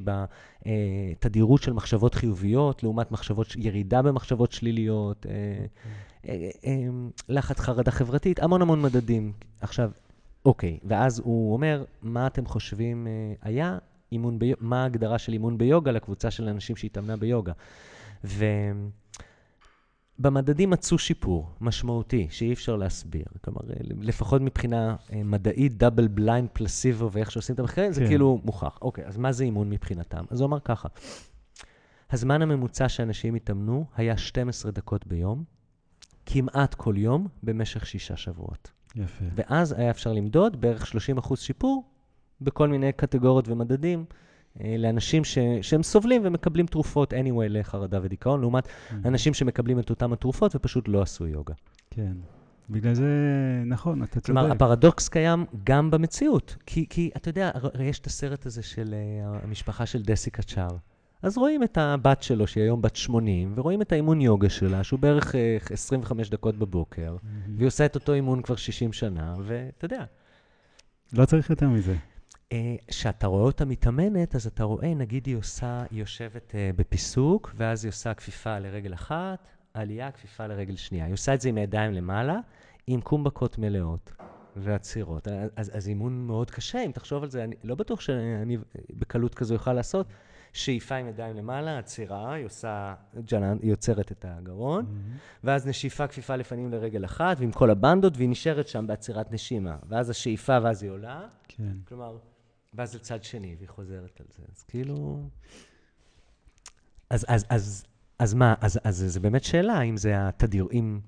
[0.65, 5.65] בתדירות של מחשבות חיוביות, לעומת מחשבות, ירידה במחשבות שליליות, אה, אה, אה,
[7.29, 9.33] לחץ חרדה חברתית, המון המון מדדים.
[9.61, 9.91] עכשיו,
[10.45, 13.77] אוקיי, ואז הוא אומר, מה אתם חושבים אה, היה
[14.11, 17.51] אימון ביוגה, מה ההגדרה של אימון ביוגה לקבוצה של אנשים שהתאמנה ביוגה?
[20.19, 23.25] ובמדדים מצאו שיפור משמעותי שאי אפשר להסביר.
[23.41, 28.07] כלומר, אה, לפחות מבחינה אה, מדעית, דאבל בליינד פלסיבו ואיך שעושים את המחקרים, זה כן.
[28.07, 28.77] כאילו מוכח.
[28.81, 30.23] אוקיי, אז מה זה אימון מבחינתם?
[30.29, 30.87] אז הוא אמר ככה,
[32.11, 35.43] הזמן הממוצע שאנשים התאמנו היה 12 דקות ביום,
[36.25, 38.71] כמעט כל יום במשך שישה שבועות.
[38.95, 39.25] יפה.
[39.35, 41.83] ואז היה אפשר למדוד בערך 30 אחוז שיפור
[42.41, 44.05] בכל מיני קטגוריות ומדדים
[44.61, 48.67] אה, לאנשים ש, שהם סובלים ומקבלים תרופות anyway לחרדה ודיכאון, לעומת
[49.05, 51.53] אנשים שמקבלים את אותם התרופות ופשוט לא עשו יוגה.
[51.89, 52.13] כן.
[52.69, 53.05] בגלל זה,
[53.65, 54.25] נכון, אתה צודק.
[54.25, 56.55] כלומר, הפרדוקס קיים גם במציאות.
[56.65, 60.77] כי, כי אתה יודע, יש את הסרט הזה של uh, המשפחה של דסי קצ'אר.
[61.21, 64.99] אז רואים את הבת שלו, שהיא היום בת 80, ורואים את האימון יוגה שלה, שהוא
[64.99, 67.15] בערך uh, 25 דקות בבוקר.
[67.55, 70.03] והיא עושה את אותו אימון כבר 60 שנה, ואתה יודע,
[71.13, 71.95] לא צריך יותר מזה.
[72.87, 77.85] כשאתה רואה אותה מתאמנת, אז אתה רואה, נגיד היא עושה, היא יושבת uh, בפיסוק, ואז
[77.85, 81.05] היא עושה כפיפה לרגל אחת, עלייה, כפיפה לרגל שנייה.
[81.05, 82.39] היא עושה את זה עם הידיים למעלה,
[82.87, 84.13] עם קומבקות מלאות
[84.55, 85.27] ועצירות.
[85.55, 88.57] אז, אז אימון מאוד קשה, אם תחשוב על זה, אני לא בטוח שאני
[88.89, 90.07] בקלות כזו אוכל לעשות.
[90.53, 92.93] שאיפה עם ידיים למעלה, עצירה, היא עושה,
[93.25, 95.17] ג'לן, היא יוצרת את הגרון, מהמם.
[95.43, 99.77] ואז נשיפה כפיפה לפנים לרגל אחת, ועם כל הבנדות, והיא נשארת שם בעצירת נשימה.
[99.89, 101.73] ואז השאיפה, ואז היא עולה, כן.
[101.87, 102.17] כלומר,
[102.73, 104.43] ואז לצד שני, והיא חוזרת על זה.
[104.55, 105.23] אז כאילו...
[107.09, 107.83] אז, אז, אז,
[108.19, 110.99] אז מה, אז, אז זה באמת שאלה, אם זה התדיר, אם,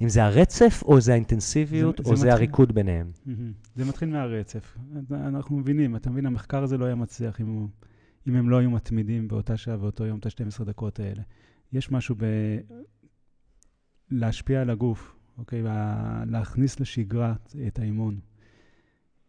[0.00, 3.10] אם זה הרצף, או זה האינטנסיביות, זה- או זה זה מתחיל- הריקוד ביניהם.
[3.26, 3.52] מהמם.
[3.76, 4.76] זה מתחיל מהרצף.
[5.10, 7.68] אנחנו מבינים, אתה מבין, המחקר הזה לא היה מצליח אם, הוא,
[8.28, 11.22] אם הם לא היו מתמידים באותה שעה ואותו יום את ה-12 דקות האלה.
[11.72, 12.24] יש משהו ב...
[14.10, 15.62] להשפיע על הגוף, אוקיי?
[16.26, 17.34] להכניס לשגרה
[17.66, 18.18] את האימון.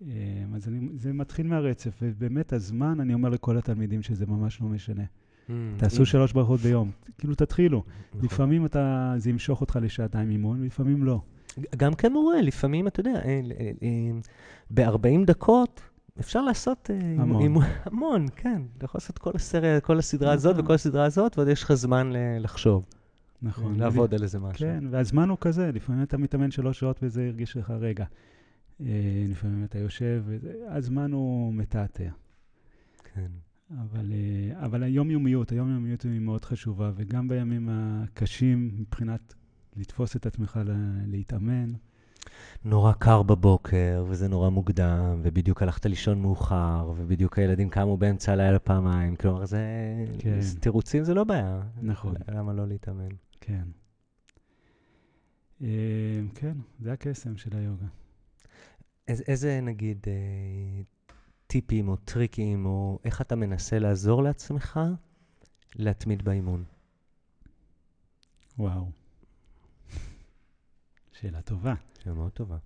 [0.02, 0.08] אה,
[0.56, 5.04] אז אני, זה מתחיל מהרצף, ובאמת הזמן, אני אומר לכל התלמידים שזה ממש לא משנה.
[5.78, 7.84] תעשו שלוש ברכות ביום, כאילו תתחילו.
[8.10, 8.26] נכון.
[8.26, 11.22] לפעמים אתה, זה ימשוך אותך לשעתיים אימון, לפעמים לא.
[11.78, 13.42] גם כמורה, לפעמים, אתה יודע, אה,
[13.82, 14.12] אה,
[14.72, 15.82] ב-40 דקות
[16.20, 16.90] אפשר לעשות...
[16.94, 17.42] אה, המון.
[17.42, 18.62] אימון- המון, כן.
[18.78, 20.66] אתה יכול לעשות כל הסרט, כל הסדרה הזאת נכון.
[20.66, 22.86] וכל הסדרה הזאת, ועוד יש לך זמן לחשוב,
[23.42, 23.80] נכון.
[23.80, 24.60] לעבוד על איזה משהו.
[24.68, 28.06] כן, והזמן הוא כזה, לפעמים אתה מתאמן שלוש שעות וזה הרגיש לך רגע.
[28.82, 28.86] אה,
[29.30, 30.24] לפעמים אתה יושב,
[30.68, 32.10] הזמן הוא מתעתע.
[33.14, 33.28] כן.
[33.82, 39.34] אבל, אה, אבל היומיומיות, היומיומיות היא מאוד חשובה, וגם בימים הקשים מבחינת
[39.78, 40.60] לתפוס את עצמך
[41.08, 41.74] להתאמן.
[42.66, 48.60] נורא קר בבוקר, וזה נורא מוקדם, ובדיוק הלכת לישון מאוחר, ובדיוק הילדים קמו באמצע הלילה
[48.60, 49.16] פעמיים.
[49.16, 49.60] כלומר, זה...
[50.20, 50.40] כן.
[50.60, 51.62] תירוצים זה לא בעיה.
[51.82, 52.14] נכון.
[52.28, 53.10] למה לא להתאמן?
[53.42, 53.64] כן.
[55.64, 55.68] אה,
[56.36, 57.86] כן, זה הקסם של היוגה.
[59.08, 60.82] איזה, איזה נגיד, אה,
[61.48, 64.80] טיפים או טריקים, או איך אתה מנסה לעזור לעצמך
[65.76, 66.64] להתמיד באימון?
[68.58, 68.92] וואו.
[71.12, 71.74] שאלה טובה.
[72.10, 72.58] שאלה מאוד טובה.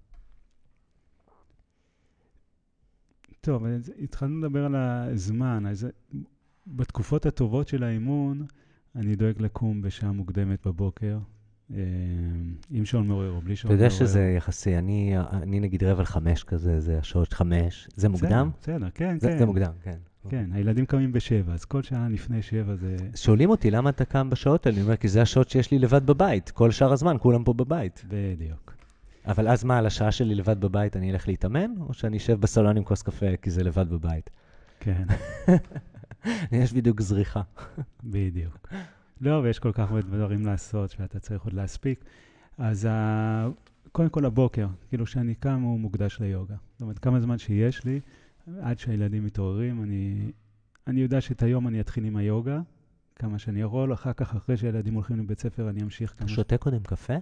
[3.42, 5.66] טוב, אז התחלנו לדבר על הזמן.
[5.66, 5.88] אז
[6.68, 8.46] בתקופות הטובות של האימון,
[8.96, 11.20] אני דואג לקום בשעה מוקדמת בבוקר,
[11.74, 11.78] אה,
[12.70, 13.86] עם שעון מעורר או בלי אתה שעון מעורר.
[13.86, 17.88] יודע שזה יחסי, אני, אני נגיד רבע לחמש כזה, זה השעות חמש.
[17.96, 18.50] זה מוקדם?
[18.62, 19.38] בסדר, כן, זה, כן.
[19.38, 19.98] זה מוקדם, כן.
[20.30, 22.96] כן, הילדים קמים בשבע, אז כל שעה לפני שבע זה...
[23.16, 24.78] שואלים אותי, למה אתה קם בשעות האלה?
[24.78, 26.52] אני אומר, כי זה השעות שיש לי לבד בבית.
[26.52, 28.06] כל שאר הזמן, כולם פה בבית.
[28.08, 28.73] בדיוק.
[29.26, 31.72] אבל אז מה, על השעה שלי לבד בבית אני אלך להתאמן?
[31.80, 34.30] או שאני אשב בסלון עם כוס קפה כי זה לבד בבית?
[34.80, 35.04] כן,
[36.52, 37.42] יש בדיוק זריחה.
[38.04, 38.68] בדיוק.
[39.22, 42.04] לא, ויש כל כך הרבה דברים לעשות שאתה צריך עוד להספיק.
[42.58, 43.48] אז ה...
[43.92, 46.56] קודם כל הבוקר, כאילו כשאני קם הוא מוקדש ליוגה.
[46.72, 48.00] זאת אומרת, כמה זמן שיש לי,
[48.62, 50.32] עד שהילדים מתעוררים, אני,
[50.88, 52.60] אני יודע שאת היום אני אתחיל עם היוגה,
[53.16, 56.28] כמה שאני יכול, אחר כך, אחרי שהילדים הולכים לבית ספר, אני אמשיך אתה כמה...
[56.28, 57.14] שותה קודם קפה?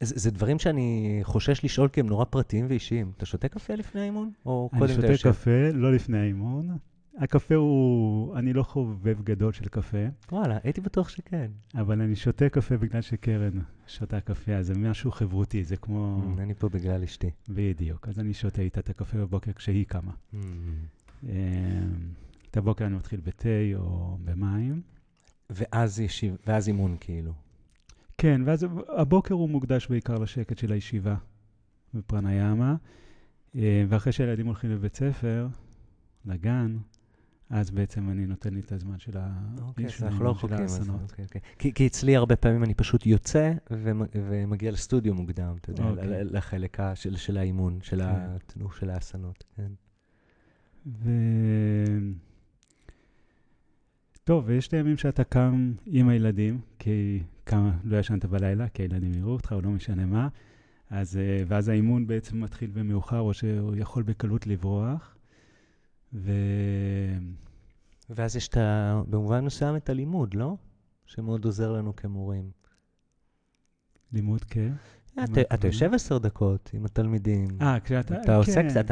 [0.00, 3.12] זה, זה דברים שאני חושש לשאול כי הם נורא פרטיים ואישיים.
[3.16, 4.30] אתה שותה קפה לפני האימון?
[4.46, 5.30] או אני קודם אתה שותה יושב?
[5.30, 6.78] קפה, לא לפני האימון.
[7.18, 11.50] הקפה הוא, אני לא חובב גדול של קפה, וואלה, הייתי בטוח שכן.
[11.74, 16.22] אבל אני שותה קפה בגלל שקרן שותה קפה, אז זה משהו חברותי, זה כמו...
[16.22, 17.30] Mm, אני פה בגלל אשתי.
[17.48, 20.12] בדיוק, אז אני שותה איתה את הקפה בבוקר כשהיא קמה.
[20.12, 20.36] Mm.
[21.24, 21.28] אמ,
[22.50, 24.82] את הבוקר אני מתחיל בתה או במים.
[25.50, 27.32] ואז, ישיב, ואז אימון כאילו.
[28.18, 31.14] כן, ואז הבוקר הוא מוקדש בעיקר לשקט של הישיבה
[31.94, 32.76] בפרניאמה,
[33.56, 35.48] אה, ואחרי שהילדים הולכים לבית ספר,
[36.24, 36.76] לגן,
[37.50, 39.18] אז בעצם אני נותן לי את הזמן של.
[39.62, 40.56] אוקיי, של אז אנחנו לא רחוקים.
[40.56, 41.00] האסונות.
[41.10, 41.40] אוקיי, אוקיי.
[41.58, 46.24] כי, כי אצלי הרבה פעמים אני פשוט יוצא ומ- ומגיע לסטודיו מוקדם, אתה יודע, אוקיי.
[46.24, 48.64] לחלק של, של האימון, של כן.
[48.80, 49.44] של האסנות.
[49.56, 49.72] כן.
[50.86, 51.10] ו...
[54.24, 59.14] טוב, ויש את הימים שאתה קם עם הילדים, כי כמה, לא ישנת בלילה, כי הילדים
[59.14, 60.28] יראו אותך, או לא משנה מה,
[60.90, 65.16] אז, אה, ואז האימון בעצם מתחיל במאוחר, או שהוא יכול בקלות לברוח.
[66.12, 66.32] ו...
[68.10, 69.02] ואז יש את ה...
[69.10, 70.56] במובן מסוים את הלימוד, לא?
[71.06, 72.50] שמאוד עוזר לנו כמורים.
[74.12, 74.56] לימוד כ...
[75.24, 75.66] אתה, אתה?
[75.66, 77.48] יושב עשר דקות עם התלמידים.
[77.60, 78.22] אה, כשאתה...
[78.22, 78.68] אתה עושה כן.
[78.68, 78.84] קצת,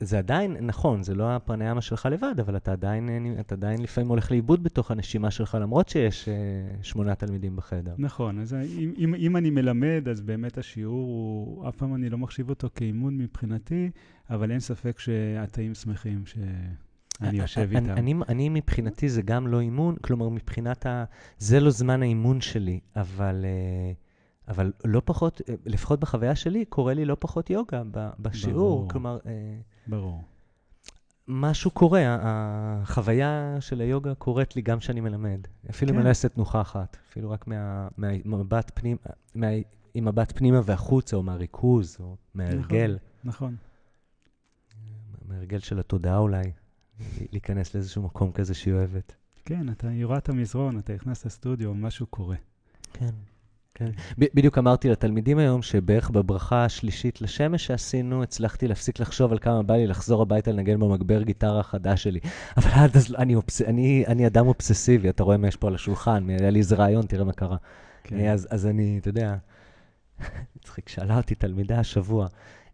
[0.00, 4.08] זה, עדיין, נכון, זה לא הפרניאמה שלך לבד, אבל אתה עדיין, אה, אתה עדיין לפעמים
[4.08, 6.34] הולך לאיבוד בתוך הנשימה שלך, למרות שיש אה,
[6.82, 7.94] שמונה תלמידים בחדר.
[7.98, 8.56] נכון, אז
[8.98, 13.90] אם, אני מלמד, אז באמת השיעור הוא, אף פעם אני לא מחשיב אותו כאימון מבחינתי,
[14.30, 16.24] אבל אין ספק שהתאים שמחים
[17.32, 17.98] יושב אני, איתם.
[17.98, 21.04] אני, אני מבחינתי זה גם לא אימון, כלומר מבחינת ה...
[21.38, 23.92] זה לא זמן האימון שלי, אבל, אה,
[24.48, 27.82] אבל לא פחות, אה, לפחות בחוויה שלי, קורה לי לא פחות יוגה
[28.18, 28.76] בשיעור.
[28.78, 28.88] ברור.
[28.90, 30.22] כלומר, אה, ברור.
[31.28, 35.40] משהו קורה, החוויה של היוגה קורית לי גם כשאני מלמד.
[35.70, 35.98] אפילו אם כן.
[35.98, 38.96] אני לא אעשה תנוחה אחת, אפילו רק מה- מהמבט פנים,
[39.34, 39.46] מה,
[39.94, 43.56] עם מבט פנימה והחוצה, או מהריכוז, או מההרגל, נכון.
[45.28, 46.52] מההרגל של התודעה אולי,
[47.32, 49.14] להיכנס לאיזשהו מקום כזה שהיא אוהבת.
[49.44, 52.36] כן, אתה יורד המזרון, אתה נכנס לסטודיו, משהו קורה.
[52.92, 53.10] כן,
[53.74, 53.90] כן.
[54.18, 59.74] בדיוק אמרתי לתלמידים היום שבערך בברכה השלישית לשמש שעשינו, הצלחתי להפסיק לחשוב על כמה בא
[59.74, 62.20] לי לחזור הביתה לנגן במגבר גיטרה החדש שלי.
[62.56, 63.62] אבל עד אז אני, אובס...
[63.62, 67.06] אני, אני אדם אובססיבי, אתה רואה מה יש פה על השולחן, היה לי איזה רעיון,
[67.06, 67.56] תראה מה קרה.
[68.04, 68.18] כן.
[68.18, 68.30] כן.
[68.30, 69.36] אז, אז אני, אתה יודע,
[70.56, 72.26] מצחיק, שאלה אותי תלמידה השבוע,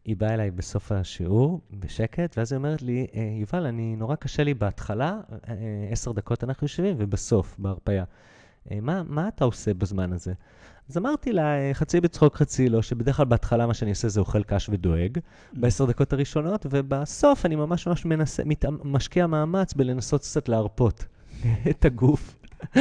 [0.04, 4.44] היא באה אליי בסוף השיעור, בשקט, ואז היא אומרת לי, "אה, יובל, אני, נורא קשה
[4.44, 5.54] לי בהתחלה, אה,
[5.90, 8.04] עשר דקות אנחנו יושבים, ובסוף, בהרפאיה.
[8.70, 10.32] "אה, מה, מה אתה עושה בזמן הזה?
[10.90, 14.20] אז אמרתי לה, "אה, חצי בצחוק, חצי לא, שבדרך כלל בהתחלה מה שאני עושה זה
[14.20, 15.18] אוכל קש ודואג,
[15.52, 21.04] בעשר דקות הראשונות, ובסוף אני ממש ממש מנסה, מת, משקיע מאמץ בלנסות קצת להרפות
[21.70, 22.36] את הגוף.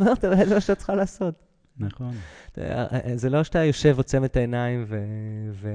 [0.00, 1.34] אמרת, זה מה שאת צריכה לעשות.
[1.78, 2.12] נכון.
[3.14, 4.84] זה לא שאתה יושב, עוצם את העיניים
[5.52, 5.70] ואתה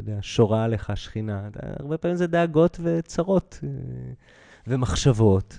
[0.00, 1.48] יודע, שורה עליך שכינה.
[1.48, 3.68] אתה- הרבה פעמים זה דאגות וצרות אה,
[4.66, 5.58] ומחשבות.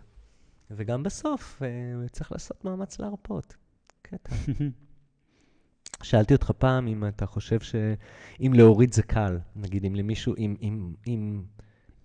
[0.75, 3.55] וגם בסוף אה, צריך לעשות מאמץ להרפות.
[4.01, 4.36] קטע.
[6.03, 10.93] שאלתי אותך פעם אם אתה חושב שאם להוריד זה קל, נגיד אם למישהו, אם, אם,
[11.07, 11.43] אם,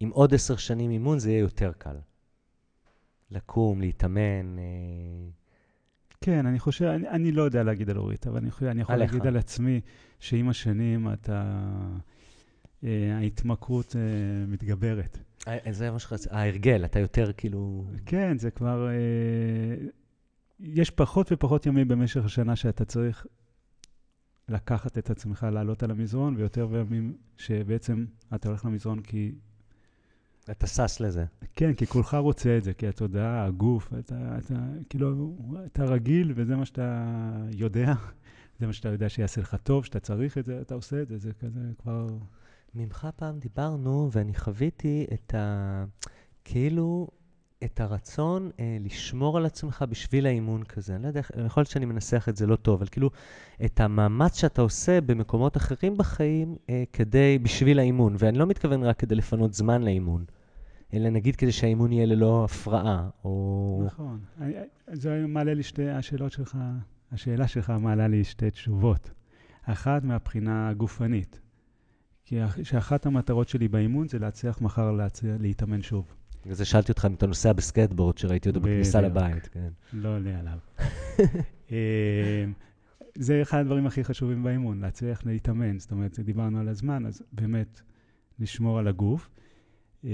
[0.03, 1.97] אם עוד עשר שנים אימון זה יהיה יותר קל.
[3.31, 4.65] לקום, להתאמן, אה,
[6.21, 8.95] כן, אני חושב, אני, אני לא יודע להגיד על אורית, אבל אני, חושב, אני יכול
[8.95, 9.13] עליך.
[9.13, 9.81] להגיד על עצמי
[10.19, 11.59] שעם השנים אתה,
[12.85, 15.19] אה, ההתמכרות אה, מתגברת.
[15.49, 17.85] אה, זה מה שרציתי, ההרגל, אתה יותר כאילו...
[18.07, 18.89] כן, זה כבר...
[18.89, 19.87] אה,
[20.61, 23.27] יש פחות ופחות ימים במשך השנה שאתה צריך
[24.49, 29.33] לקחת את עצמך, לעלות על המזרון, ויותר ימים שבעצם אתה הולך למזרון כי...
[30.51, 31.25] אתה שש לזה.
[31.55, 34.55] כן, כי כולך רוצה את זה, כי התודעה, הגוף, אתה, אתה
[34.89, 37.15] כאילו, אתה רגיל וזה מה שאתה
[37.53, 37.95] יודע,
[38.61, 41.19] זה מה שאתה יודע שיעשה לך טוב, שאתה צריך את זה, אתה עושה את זה,
[41.19, 42.07] זה כזה כבר...
[42.75, 45.85] ממך פעם דיברנו, ואני חוויתי את ה...
[46.45, 47.09] כאילו,
[47.65, 50.95] את הרצון אה, לשמור על עצמך בשביל האימון כזה.
[50.95, 53.11] אני לא יודע, יכול להיות שאני מנסח את זה לא טוב, אבל כאילו,
[53.65, 58.15] את המאמץ שאתה עושה במקומות אחרים בחיים אה, כדי, בשביל האימון.
[58.19, 60.25] ואני לא מתכוון רק כדי לפנות זמן לאימון,
[60.95, 63.83] אלא נגיד כדי שהאימון יהיה ללא הפרעה, או...
[63.87, 64.19] נכון.
[64.41, 64.55] אני-
[64.93, 66.59] זה מעלה לי שתי, השאלות שלך,
[67.13, 69.11] השאלה שלך מעלה לי שתי תשובות.
[69.63, 71.41] אחת מהבחינה הגופנית,
[72.29, 76.15] כי שאחת המטרות שלי באימון זה להצליח מחר להצליח, להתאמן שוב.
[76.43, 79.01] בגלל זה שאלתי אותך אם אתה נוסע בסקטבורד, שראיתי אותו בכניסה.
[79.01, 79.69] לבית, כן.
[79.93, 80.59] לא עולה עליו.
[81.71, 81.77] אמ,
[83.15, 85.79] זה אחד הדברים הכי חשובים באימון, להצליח להתאמן.
[85.79, 87.81] זאת אומרת, דיברנו על הזמן, אז באמת
[88.39, 89.31] לשמור על הגוף.
[90.05, 90.11] אמ,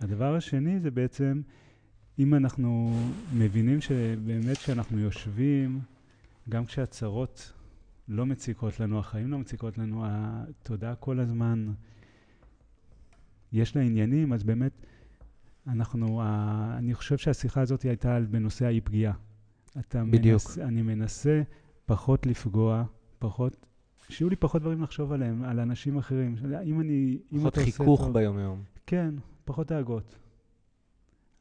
[0.00, 1.40] הדבר השני זה בעצם,
[2.18, 3.00] אם אנחנו
[3.34, 5.80] מבינים שבאמת כשאנחנו יושבים,
[6.48, 7.52] גם כשהצרות
[8.08, 11.72] לא מציקות לנו, החיים לא מציקות לנו, התודעה כל הזמן,
[13.52, 14.72] יש לה עניינים, אז באמת
[15.66, 16.22] אנחנו,
[16.78, 19.12] אני חושב שהשיחה הזאת הייתה בנושא האי-פגיעה.
[19.78, 20.42] אתה בדיוק.
[20.42, 21.42] מנס, אני מנסה
[21.86, 22.84] פחות לפגוע,
[23.18, 23.66] פחות,
[24.08, 26.34] שיהיו לי פחות דברים לחשוב עליהם, על אנשים אחרים.
[26.64, 28.62] אם אני, אם פחות אתה עושה חיכוך טוב- ביום-יום.
[28.86, 30.16] כן, פחות דאגות.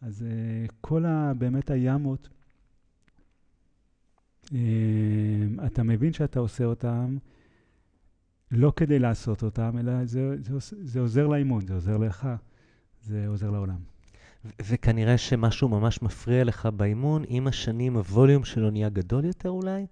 [0.01, 2.29] אז uh, כל ה, באמת הימות,
[5.65, 7.17] אתה מבין שאתה עושה אותם
[8.51, 12.27] לא כדי לעשות אותם, אלא זה, זה, עוש- זה עוזר לאימון, זה עוזר לך,
[13.01, 13.77] זה עוזר לעולם.
[14.61, 19.85] וכנראה שמשהו ממש מפריע לך באימון, עם השנים הווליום שלו נהיה גדול יותר אולי?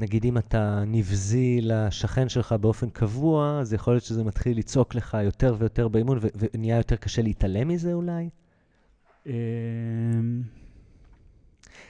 [0.00, 5.16] נגיד אם אתה נבזי לשכן שלך באופן קבוע, אז יכול להיות שזה מתחיל לצעוק לך
[5.24, 8.28] יותר ויותר באימון, ונהיה יותר קשה להתעלם מזה אולי?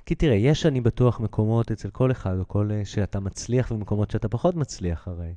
[0.06, 4.10] כי תראה, יש, אני בטוח, מקומות אצל כל אחד, או כל אה, שאתה מצליח, ומקומות
[4.10, 5.34] שאתה פחות מצליח הרי.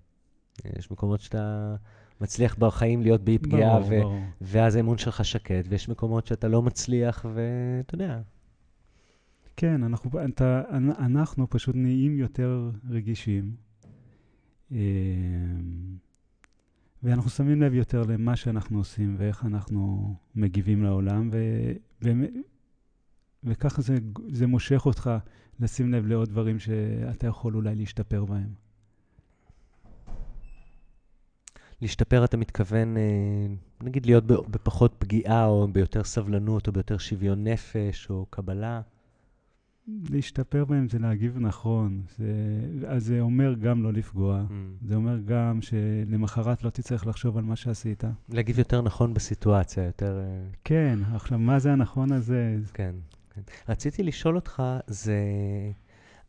[0.78, 1.76] יש מקומות שאתה
[2.22, 4.20] מצליח בחיים להיות באי פגיעה, ו- ברור.
[4.42, 8.22] ואז האמון שלך שקט, ויש מקומות שאתה לא מצליח, ואתה יודע.
[9.58, 10.62] כן, אנחנו, אתה,
[11.00, 13.56] אנחנו פשוט נהיים יותר רגישים,
[14.72, 14.78] אה,
[17.04, 21.38] ואנחנו שמים לב יותר למה שאנחנו עושים ואיך אנחנו מגיבים לעולם, ו,
[22.04, 22.12] ו,
[23.44, 23.98] וככה זה,
[24.32, 25.12] זה מושך אותך
[25.60, 28.68] לשים לב לעוד דברים שאתה יכול אולי להשתפר בהם.
[31.82, 33.48] להשתפר, אתה מתכוון, אה,
[33.84, 38.82] נגיד, להיות בפחות פגיעה, או ביותר סבלנות, או ביותר שוויון נפש, או קבלה?
[40.10, 42.02] להשתפר בהם זה להגיב נכון.
[42.18, 42.34] זה,
[42.88, 44.44] אז זה אומר גם לא לפגוע.
[44.50, 44.52] Mm.
[44.88, 48.04] זה אומר גם שלמחרת לא תצטרך לחשוב על מה שעשית.
[48.30, 50.20] להגיב יותר נכון בסיטואציה, יותר...
[50.20, 52.58] אה, כן, עכשיו, מה זה הנכון הזה?
[52.74, 53.17] כן, כן.
[53.70, 55.18] רציתי לשאול אותך, זה...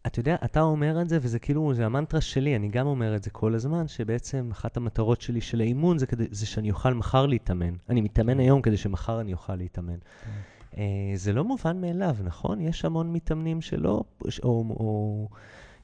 [0.06, 3.22] אתה יודע, אתה אומר את זה, וזה כאילו, זה המנטרה שלי, אני גם אומר את
[3.22, 7.26] זה כל הזמן, שבעצם אחת המטרות שלי של האימון זה, כדי, זה שאני אוכל מחר
[7.26, 7.74] להתאמן.
[7.88, 9.98] אני מתאמן היום כדי שמחר אני אוכל להתאמן.
[10.24, 10.30] כן.
[10.72, 10.76] Uh,
[11.14, 12.60] זה לא מובן מאליו, נכון?
[12.60, 14.04] יש המון מתאמנים שלא,
[14.42, 15.28] או, או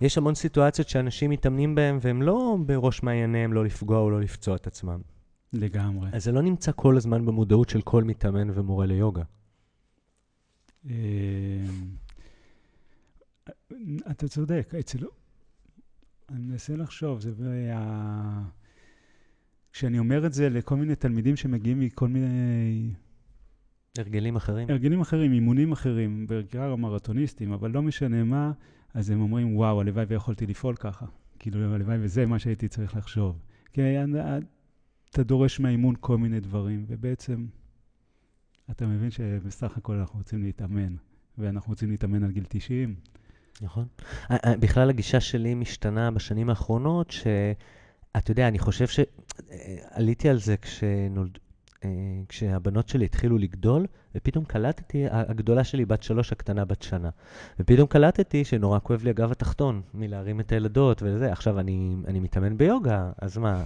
[0.00, 4.56] יש המון סיטואציות שאנשים מתאמנים בהם, והם לא בראש מעייניהם לא לפגוע או לא לפצוע
[4.56, 5.00] את עצמם.
[5.52, 6.08] לגמרי.
[6.12, 9.22] אז זה לא נמצא כל הזמן במודעות של כל מתאמן ומורה ליוגה.
[10.84, 10.90] Uh...
[14.10, 15.08] אתה צודק, אצלו...
[16.28, 18.42] אני מנסה לחשוב, זה היה...
[19.72, 22.90] כשאני אומר את זה לכל מיני תלמידים שמגיעים מכל מיני...
[23.98, 24.70] הרגלים אחרים?
[24.70, 28.52] הרגלים אחרים, אימונים אחרים, בעיקר המרתוניסטים, אבל לא משנה מה,
[28.94, 31.06] אז הם אומרים, וואו, הלוואי ויכולתי לפעול ככה.
[31.38, 33.38] כאילו, הלוואי וזה מה שהייתי צריך לחשוב.
[33.72, 33.80] כי
[35.10, 37.46] אתה דורש מהאימון כל מיני דברים, ובעצם
[38.70, 40.94] אתה מבין שבסך הכל אנחנו רוצים להתאמן,
[41.38, 42.94] ואנחנו רוצים להתאמן על גיל 90.
[43.61, 43.87] נכון.
[44.31, 50.57] אה, אה, בכלל הגישה שלי משתנה בשנים האחרונות, שאתה יודע, אני חושב שעליתי על זה
[50.57, 51.38] כשנולד...
[51.85, 51.88] אה,
[52.29, 57.11] כשהבנות שלי התחילו לגדול, ופתאום קלטתי, הגדולה שלי בת שלוש, הקטנה בת שנה.
[57.61, 61.33] ופתאום קלטתי שנורא כואב לי הגב התחתון, מלהרים את הילדות וזה.
[61.33, 63.64] עכשיו, אני, אני מתאמן ביוגה, אז מה,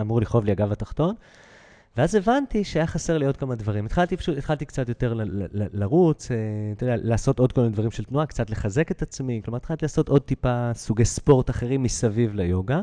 [0.00, 1.14] אמור לכאוב לי הגב התחתון?
[1.96, 3.86] ואז הבנתי שהיה חסר לי עוד כמה דברים.
[3.86, 5.14] התחלתי פשוט, התחלתי קצת יותר
[5.52, 6.36] לרוץ, אה,
[6.72, 9.84] אתה יודע, לעשות עוד כל מיני דברים של תנועה, קצת לחזק את עצמי, כלומר, התחלתי
[9.84, 12.80] לעשות עוד טיפה סוגי ספורט אחרים מסביב ליוגה,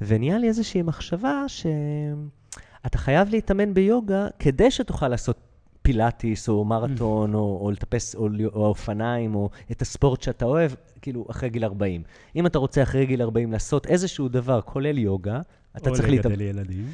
[0.00, 5.38] ונהיה לי איזושהי מחשבה שאתה חייב להתאמן ביוגה כדי שתוכל לעשות
[5.82, 10.70] פילאטיס, או מרתון, או, או לטפס, או, או אופניים, או את הספורט שאתה אוהב,
[11.02, 12.02] כאילו, אחרי גיל 40.
[12.36, 15.40] אם אתה רוצה אחרי גיל 40 לעשות איזשהו דבר, כולל יוגה,
[15.76, 16.34] אתה צריך להתאמן.
[16.34, 16.86] או לגדל ילדים.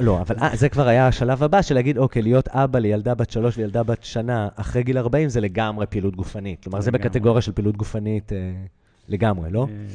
[0.00, 3.14] לא, אבל 아, אה, זה כבר היה השלב הבא של להגיד, אוקיי, להיות אבא לילדה
[3.14, 6.62] בת שלוש וילדה בת שנה אחרי גיל 40 זה לגמרי פעילות גופנית.
[6.62, 8.52] כלומר, זה בקטגוריה של פעילות גופנית אה,
[9.08, 9.66] לגמרי, לא?
[9.70, 9.86] אה,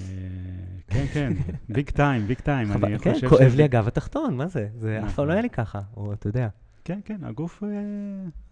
[0.88, 1.34] כן, כן,
[1.70, 2.68] big time, big time.
[2.98, 4.68] כן, כואב לי הגב התחתון, מה זה?
[4.80, 5.28] זה אף פעם.
[5.28, 6.48] לא היה לי ככה, או אתה יודע.
[6.86, 7.64] כן, כן, הגוף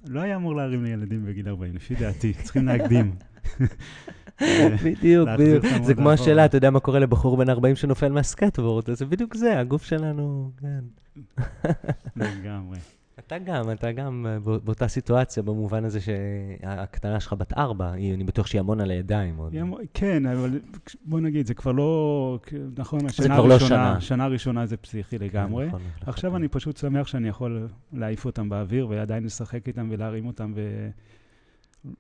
[0.08, 3.16] לא היה אמור להרים ילדים בגיל 40, לפי דעתי, צריכים להקדים.
[4.86, 5.66] בדיוק, בדיוק.
[5.84, 9.60] זה כמו השאלה, אתה יודע מה קורה לבחור בן 40 שנופל מהסקייטבורד, זה בדיוק זה,
[9.60, 11.05] הגוף שלנו, כן.
[12.16, 12.78] לגמרי.
[13.20, 18.60] אתה גם, אתה גם באותה סיטואציה, במובן הזה שהקטנה שלך בת ארבע, אני בטוח שהיא
[18.60, 19.54] המון על הידיים עוד.
[19.94, 20.60] כן, אבל
[21.06, 22.40] בוא נגיד, זה כבר לא,
[22.78, 24.02] נכון, השנה הראשונה, לא שנה.
[24.02, 25.68] שנה ראשונה זה פסיכי כן, לגמרי.
[25.68, 26.36] נכון, נכון, עכשיו.
[26.36, 30.54] אני פשוט שמח שאני יכול להעיף אותם באוויר ועדיין לשחק איתם ולהרים אותם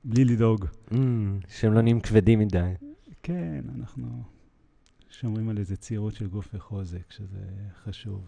[0.03, 0.65] בלי לדאוג.
[0.91, 0.95] Mm,
[1.47, 2.73] שהם לא נהיים כבדים מדי.
[3.23, 4.07] כן, אנחנו
[5.09, 7.39] שומרים על איזה צעירות של גוף וחוזק, שזה
[7.83, 8.21] חשוב.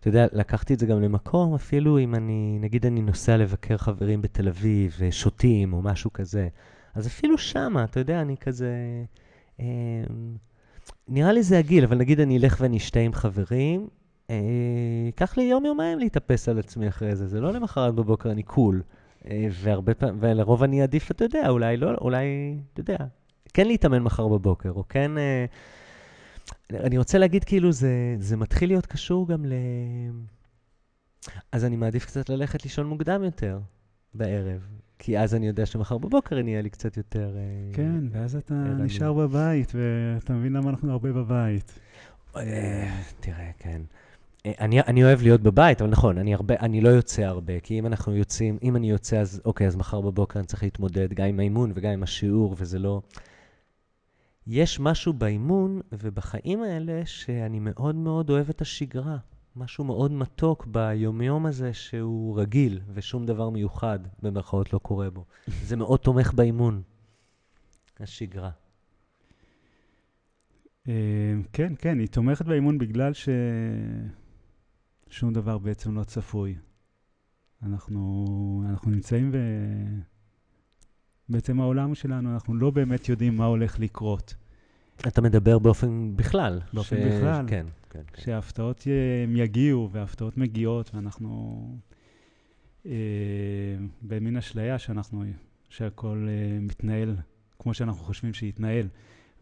[0.00, 4.22] אתה יודע, לקחתי את זה גם למקום, אפילו אם אני, נגיד אני נוסע לבקר חברים
[4.22, 6.48] בתל אביב, שותים או משהו כזה,
[6.94, 8.74] אז אפילו שמה, אתה יודע, אני כזה...
[9.60, 9.66] אה,
[11.08, 13.88] נראה לי זה הגיל, אבל נגיד אני אלך ואני אשתה עם חברים,
[14.30, 14.36] אה,
[15.06, 18.82] ייקח לי יום-יומיים להתאפס על עצמי אחרי זה, זה לא למחרת בבוקר אני קול.
[19.26, 22.26] אה, והרבה פעמים, ולרוב אני אעדיף, אתה יודע, אולי לא, אולי,
[22.72, 22.96] אתה יודע,
[23.54, 25.18] כן להתאמן מחר בבוקר, או כן...
[25.18, 25.44] אה,
[26.72, 29.52] אני רוצה להגיד, כאילו, זה, זה מתחיל להיות קשור גם ל...
[31.52, 33.60] אז אני מעדיף קצת ללכת לישון מוקדם יותר
[34.14, 34.66] בערב,
[34.98, 37.36] כי אז אני יודע שמחר בבוקר אני אהיה לי קצת יותר...
[37.36, 41.78] אה, כן, ואז אתה נשאר בבית, ואתה מבין למה אנחנו הרבה בבית.
[43.20, 43.82] תראה, כן.
[44.46, 47.86] אני, אני אוהב להיות בבית, אבל נכון, אני, הרבה, אני לא יוצא הרבה, כי אם
[47.86, 51.40] אנחנו יוצאים, אם אני יוצא, אז אוקיי, אז מחר בבוקר אני צריך להתמודד גם עם
[51.40, 53.00] האימון וגם עם השיעור, וזה לא...
[54.46, 59.18] יש משהו באימון ובחיים האלה שאני מאוד מאוד אוהב את השגרה.
[59.56, 65.24] משהו מאוד מתוק ביומיום הזה שהוא רגיל ושום דבר מיוחד, במרכאות, לא קורה בו.
[65.68, 66.82] זה מאוד תומך באימון,
[68.00, 68.50] השגרה.
[70.88, 73.28] אה, כן, כן, היא תומכת באימון בגלל ש...
[75.10, 76.56] שום דבר בעצם לא צפוי.
[77.62, 79.36] אנחנו, אנחנו נמצאים ב...
[81.32, 84.34] בעצם העולם שלנו, אנחנו לא באמת יודעים מה הולך לקרות.
[85.06, 86.60] אתה מדבר באופן בכלל.
[86.72, 87.44] באופן בכלל.
[87.48, 88.00] כן, כן.
[88.12, 88.22] כן.
[88.22, 88.86] שההפתעות
[89.26, 91.62] הם יגיעו, וההפתעות מגיעות, ואנחנו
[92.86, 92.92] אה,
[94.02, 95.24] במין אשליה שאנחנו,
[95.68, 97.16] שהכל אה, מתנהל
[97.58, 98.86] כמו שאנחנו חושבים שיתנהל.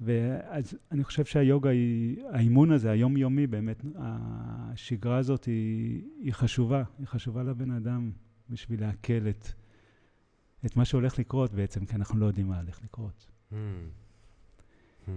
[0.01, 7.07] ואז אני חושב שהיוגה היא, האימון הזה, היומיומי, באמת, השגרה הזאת היא, היא חשובה, היא
[7.07, 8.11] חשובה לבן אדם
[8.51, 9.49] בשביל לעכל את,
[10.67, 13.27] את מה שהולך לקרות בעצם, כי אנחנו לא יודעים מה הולך לקרות.
[13.53, 13.55] Hmm.
[15.07, 15.11] Hmm.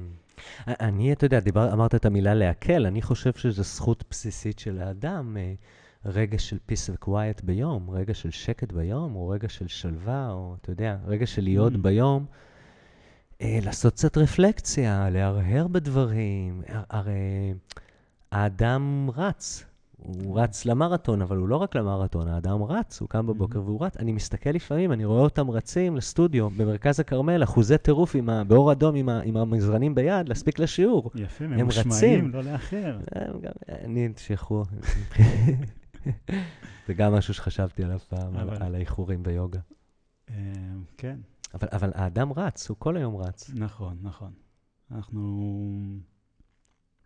[0.68, 5.38] אני, אתה יודע, דיבר, אמרת את המילה לעכל, אני חושב שזו זכות בסיסית של האדם,
[5.38, 5.54] אה,
[6.06, 10.72] רגע של peace ו-quiet ביום, רגע של שקט ביום, או רגע של שלווה, או אתה
[10.72, 11.78] יודע, רגע של להיות Mm.
[11.78, 12.26] ביום.
[13.42, 16.62] אה, לעשות קצת רפלקציה, להרהר בדברים.
[16.68, 17.54] הר- הרי
[18.32, 19.66] האדם רץ,
[20.04, 23.98] הוא רץ למרתון, אבל הוא לא רק למרתון, האדם רץ, הוא קם בבוקר והוא רץ.
[23.98, 28.72] אני מסתכל לפעמים, אני רואה אותם רצים לסטודיו במרכז הכרמל, אחוזי טירוף עם ה- באור
[28.72, 31.12] אדום עם, ה- עם המזרנים ביד, להספיק לשיעור.
[31.16, 32.32] יפה, הם ממושמעים, רצים.
[32.32, 33.00] לא לאחר.
[33.12, 34.64] הם גם, אני, תשכחו.
[36.88, 39.60] זה גם משהו שחשבתי עליו פעם, אבל- על האיחורים ביוגה.
[40.30, 40.36] אה,
[40.98, 41.20] כן,
[41.54, 43.50] אבל, אבל האדם רץ, הוא כל היום רץ.
[43.56, 44.32] נכון, נכון.
[44.92, 45.42] אנחנו...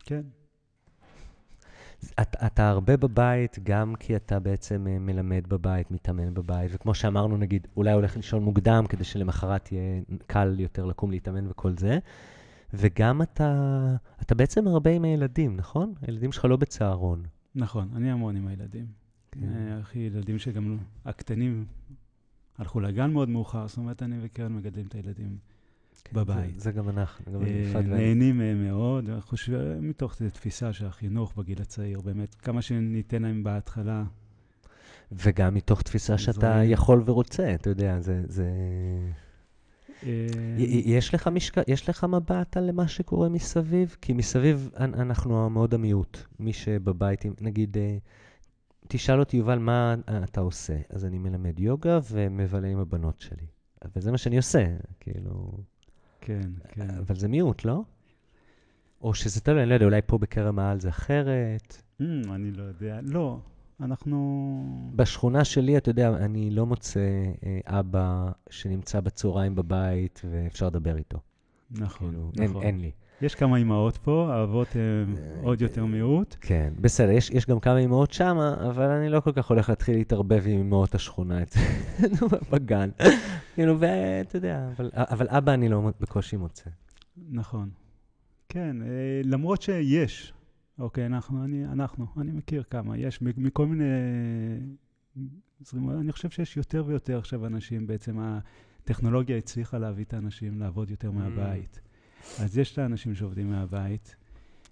[0.06, 0.22] כן,
[2.22, 7.38] אתה, אתה הרבה בבית, גם כי אתה בעצם אה, מלמד בבית, מתאמן בבית, וכמו שאמרנו,
[7.38, 12.00] נגיד, אולי הולך לישון מוקדם כדי שלמחרת יהיה קל יותר לקום להתאמן וכל זה,
[12.74, 13.76] וגם אתה,
[14.22, 15.94] אתה בעצם הרבה עם הילדים, נכון?
[16.02, 17.24] הילדים שלך לא בצהרון.
[17.56, 18.86] נכון, אני המון עם הילדים.
[19.32, 19.40] כן.
[19.44, 21.66] אה, אחי, ילדים שגם הקטנים
[22.58, 25.38] הלכו לגן מאוד מאוחר, זאת אומרת, אני וקרן מגדלים את הילדים.
[26.14, 26.60] בבית.
[26.60, 27.82] זה, זה גם אנחנו, גם אה.
[27.82, 33.44] נהנים מהם מאוד, חושבים, מתוך איזו תפיסה של החינוך בגיל הצעיר, באמת, כמה שניתן להם
[33.44, 34.04] בהתחלה.
[35.12, 36.62] וגם מתוך תפיסה שאתה.
[36.64, 38.22] יכול ורוצה, אתה יודע, זה...
[38.28, 38.50] זה...
[40.04, 40.28] אה,
[40.86, 41.56] יש לך, משק...
[41.68, 43.96] יש לך מבט על מה שקורה מסביב?
[44.02, 46.18] כי מסביב אנ- אנחנו מאוד המיעוט.
[46.40, 47.98] מי שבבית, נגיד, אה,
[48.88, 50.78] תשאל אותי, יובל, מה אתה עושה?
[50.90, 53.48] אז אני מלמד יוגה ומבלה עם הבנות שלי.
[53.96, 54.66] וזה מה שאני עושה,
[55.00, 55.58] כאילו...
[56.28, 56.90] כן, כן.
[56.90, 57.82] אבל זה מיעוט, לא?
[59.02, 61.82] או שזה תלוי, אני לא יודע, אולי פה בכרם העל זה אחרת.
[62.02, 63.00] Mm, אני לא יודע.
[63.04, 63.40] לא,
[63.80, 64.92] אנחנו...
[64.96, 67.00] בשכונה שלי, אתה יודע, אני לא מוצא
[67.46, 71.20] אה, אבא שנמצא בצהריים בבית ואפשר לדבר איתו.
[71.72, 72.64] נכון, כאילו, אין, נכון.
[72.64, 72.92] אין לי.
[73.22, 76.36] יש כמה אימהות פה, האבות הם אה, עוד יותר מיעוט.
[76.42, 79.96] כן, בסדר, יש, יש גם כמה אמהות שמה, אבל אני לא כל כך הולך להתחיל
[79.96, 82.90] להתערבב עם אמהות השכונה אצלנו בגן.
[83.56, 86.70] כאילו, ואתה יודע, אבל, אבל אבא אני לא בקושי מוצא.
[87.30, 87.70] נכון.
[88.50, 90.34] כן, אה, למרות שיש,
[90.80, 93.86] אוקיי, אנחנו, אני, אנחנו, אני מכיר כמה, יש מכל מיני
[95.74, 101.12] אני חושב שיש יותר ויותר עכשיו אנשים, בעצם הטכנולוגיה הצליחה להביא את האנשים לעבוד יותר
[101.12, 101.80] מהבית.
[102.40, 104.16] אז יש את האנשים שעובדים מהבית.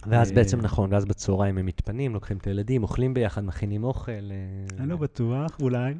[0.08, 4.12] ואז אה, בעצם נכון, ואז בצהריים הם מתפנים, לוקחים את הילדים, אוכלים ביחד, מכינים אוכל.
[4.12, 5.94] אה, אני לא בטוח, אולי.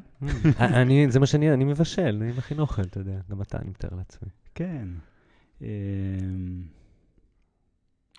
[0.60, 3.70] אה, אני, זה מה שאני, אני מבשל, אני מכין אוכל, אתה יודע, גם אתה, אני
[3.70, 4.28] מתאר לעצמי.
[4.54, 4.88] כן.
[5.62, 5.66] אמ,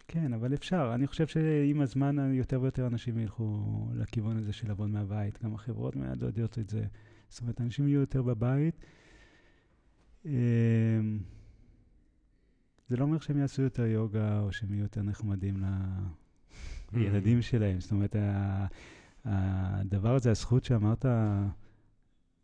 [0.07, 0.91] כן, אבל אפשר.
[0.95, 3.61] אני חושב שעם הזמן יותר ויותר אנשים ילכו
[3.93, 5.43] לכיוון הזה של לעבוד מהבית.
[5.43, 6.85] גם החברות מעודדות את זה.
[7.29, 8.75] זאת אומרת, אנשים יהיו יותר בבית.
[12.87, 15.63] זה לא אומר שהם יעשו יותר יוגה או שהם יהיו יותר נחמדים
[16.93, 17.79] לילדים שלהם.
[17.79, 18.15] זאת אומרת,
[19.25, 21.05] הדבר הזה, הזכות שאמרת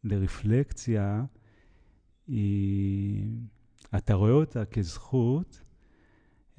[0.04, 1.26] לרפלקציה,
[2.28, 3.26] היא...
[3.98, 5.62] אתה רואה אותה כזכות,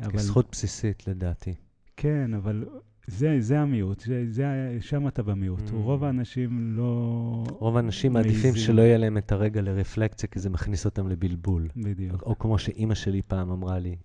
[0.00, 0.12] אבל...
[0.12, 1.54] כזכות בסיסית, לדעתי.
[1.96, 2.68] כן, אבל
[3.06, 5.68] זה, זה המיעוט, זה, זה, שם אתה במיעוט.
[5.68, 5.72] Mm.
[5.72, 7.44] רוב האנשים לא...
[7.48, 8.54] רוב האנשים מעדיפים.
[8.56, 11.68] שלא יהיה להם את הרגע לרפלקציה, כי זה מכניס אותם לבלבול.
[11.76, 12.22] בדיוק.
[12.22, 13.96] או כמו שאימא שלי פעם אמרה לי,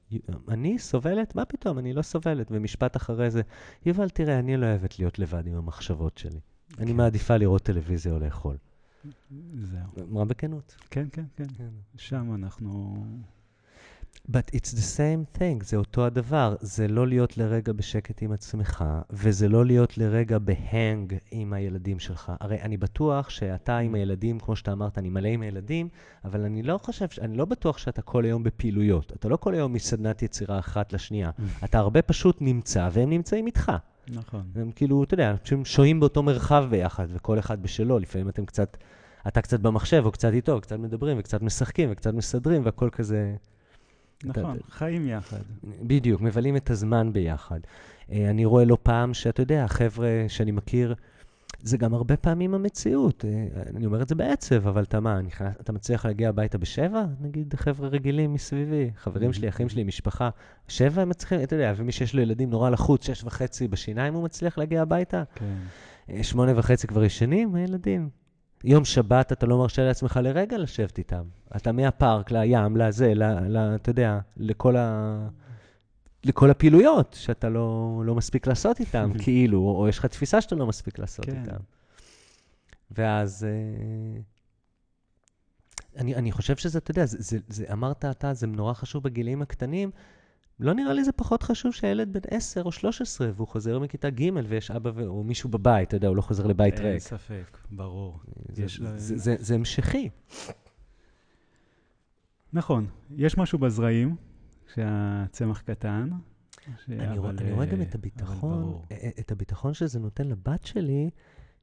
[0.47, 1.35] אני סובלת?
[1.35, 2.47] מה פתאום, אני לא סובלת.
[2.51, 3.41] ומשפט אחרי זה,
[3.85, 6.39] יובל, תראה, אני לא אוהבת להיות לבד עם המחשבות שלי.
[6.77, 6.97] אני כן.
[6.97, 8.57] מעדיפה לראות טלוויזיה או לאכול.
[9.59, 10.09] זהו.
[10.11, 10.75] אמרה בכנות.
[10.91, 11.45] כן, כן, כן.
[11.97, 13.03] שם אנחנו...
[14.31, 16.55] But it's the same thing, זה אותו הדבר.
[16.59, 22.31] זה לא להיות לרגע בשקט עם עצמך, וזה לא להיות לרגע בהנג עם הילדים שלך.
[22.39, 25.89] הרי אני בטוח שאתה עם הילדים, כמו שאתה אמרת, אני מלא עם הילדים,
[26.25, 29.13] אבל אני לא חושב, אני לא בטוח שאתה כל היום בפעילויות.
[29.15, 31.29] אתה לא כל היום מסדנת יצירה אחת לשנייה.
[31.63, 33.71] אתה הרבה פשוט נמצא, והם נמצאים איתך.
[34.07, 34.43] נכון.
[34.55, 37.99] הם כאילו, אתה יודע, פשוט שוהים באותו מרחב ביחד, וכל אחד בשלו.
[37.99, 38.77] לפעמים אתם קצת,
[39.27, 43.35] אתה קצת במחשב, או קצת איתו, קצת מדברים, וקצת משחקים, וקצת מסדרים, והכל כזה...
[44.23, 45.41] נכון, חיים יחד.
[45.83, 47.59] בדיוק, מבלים את הזמן ביחד.
[48.11, 50.95] אה, אני רואה לא פעם שאתה יודע, החבר'ה שאני מכיר,
[51.61, 53.25] זה גם הרבה פעמים המציאות.
[53.25, 57.05] אה, אני אומר את זה בעצב, אבל אתה מה, נכנס, אתה מצליח להגיע הביתה בשבע?
[57.21, 60.29] נגיד חבר'ה רגילים מסביבי, חברים שלי, אחים שלי, משפחה.
[60.67, 64.23] שבע הם מצליחים, אתה יודע, ומי שיש לו ילדים נורא לחוץ, שש וחצי בשיניים הוא
[64.23, 65.23] מצליח להגיע הביתה?
[65.35, 65.45] כן.
[66.09, 68.09] אה, שמונה וחצי כבר ישנים, הילדים.
[68.63, 71.23] יום שבת אתה לא מרשה לעצמך לרגע לשבת איתם.
[71.55, 75.27] אתה מהפארק לים, לזה, ל, ל, אתה יודע, לכל, ה,
[76.23, 80.55] לכל הפעילויות שאתה לא, לא מספיק לעשות איתם, כאילו, או, או יש לך תפיסה שאתה
[80.55, 81.41] לא מספיק לעשות כן.
[81.41, 81.59] איתם.
[82.91, 84.21] ואז אה,
[85.97, 89.41] אני, אני חושב שזה, אתה יודע, זה, זה, זה, אמרת אתה, זה נורא חשוב בגילאים
[89.41, 89.91] הקטנים.
[90.59, 94.21] לא נראה לי זה פחות חשוב שהילד בן 10 או 13 והוא חוזר מכיתה ג'
[94.47, 95.07] ויש אבא ו...
[95.07, 97.01] או מישהו בבית, אתה יודע, הוא לא חוזר לבית אין ריק.
[97.01, 98.19] ספק, ברור.
[98.51, 100.09] זה, יש זה, זה, זה המשכי.
[102.53, 102.87] נכון,
[103.17, 104.15] יש משהו בזרעים,
[104.67, 106.09] כשהצמח קטן.
[106.85, 108.81] ש- אני, אבל, אני רואה גם אה, את אבל הביטחון.
[108.91, 111.09] אה, את הביטחון שזה נותן לבת שלי,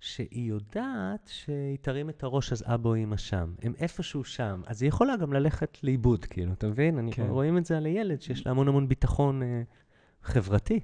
[0.00, 3.54] שהיא יודעת שהיא תרים את הראש אז אבא או אמא שם.
[3.62, 4.60] הם איפשהו שם.
[4.66, 6.98] אז היא יכולה גם ללכת לאיבוד, כאילו, אתה מבין?
[6.98, 7.26] אני, כן.
[7.28, 9.62] רואים את זה על הילד, שיש לה המון המון ביטחון אה,
[10.22, 10.80] חברתי.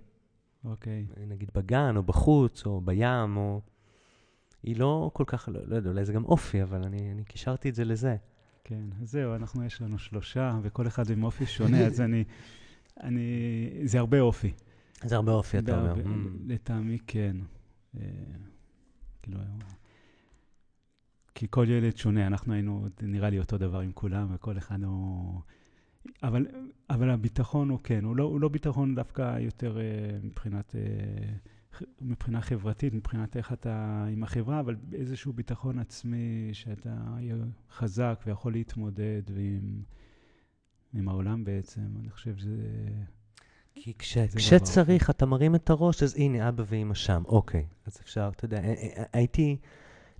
[0.65, 1.07] אוקיי.
[1.17, 3.61] אה, נגיד בגן, או בחוץ, או בים, או...
[4.63, 7.69] היא לא כל כך, לא, לא יודע, אולי זה גם אופי, אבל אני, אני קישרתי
[7.69, 8.17] את זה לזה.
[8.65, 12.25] כן, אז זהו, אנחנו, יש לנו שלושה, וכל אחד עם אופי שונה, אז אני,
[13.07, 14.53] אני, זה הרבה אופי.
[15.05, 15.95] זה הרבה אופי, אתה אומר.
[15.95, 16.09] Mm.
[16.47, 17.37] לטעמי כן.
[19.23, 19.39] כאילו,
[21.35, 25.41] כי כל ילד שונה, אנחנו היינו, נראה לי, אותו דבר עם כולם, וכל אחד הוא...
[26.23, 26.47] אבל,
[26.91, 31.35] אבל הביטחון הוא כן, הוא לא, הוא לא ביטחון דווקא יותר אה, מבחינת, אה,
[32.01, 37.17] מבחינה חברתית, מבחינת איך אתה עם החברה, אבל איזשהו ביטחון עצמי שאתה
[37.71, 39.83] חזק ויכול להתמודד ועם,
[40.95, 41.97] עם העולם בעצם.
[42.01, 42.59] אני חושב שזה...
[43.75, 47.23] כי כש, זה כשצריך, אתה מרים את הראש, אז הנה, אבא ואמא שם.
[47.27, 49.57] אוקיי, אז אפשר, אתה יודע, אה, אה, הייתי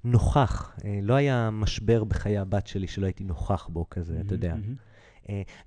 [0.05, 4.55] נוכח, אה, לא היה משבר בחיי הבת שלי שלא הייתי נוכח בו כזה, אתה יודע.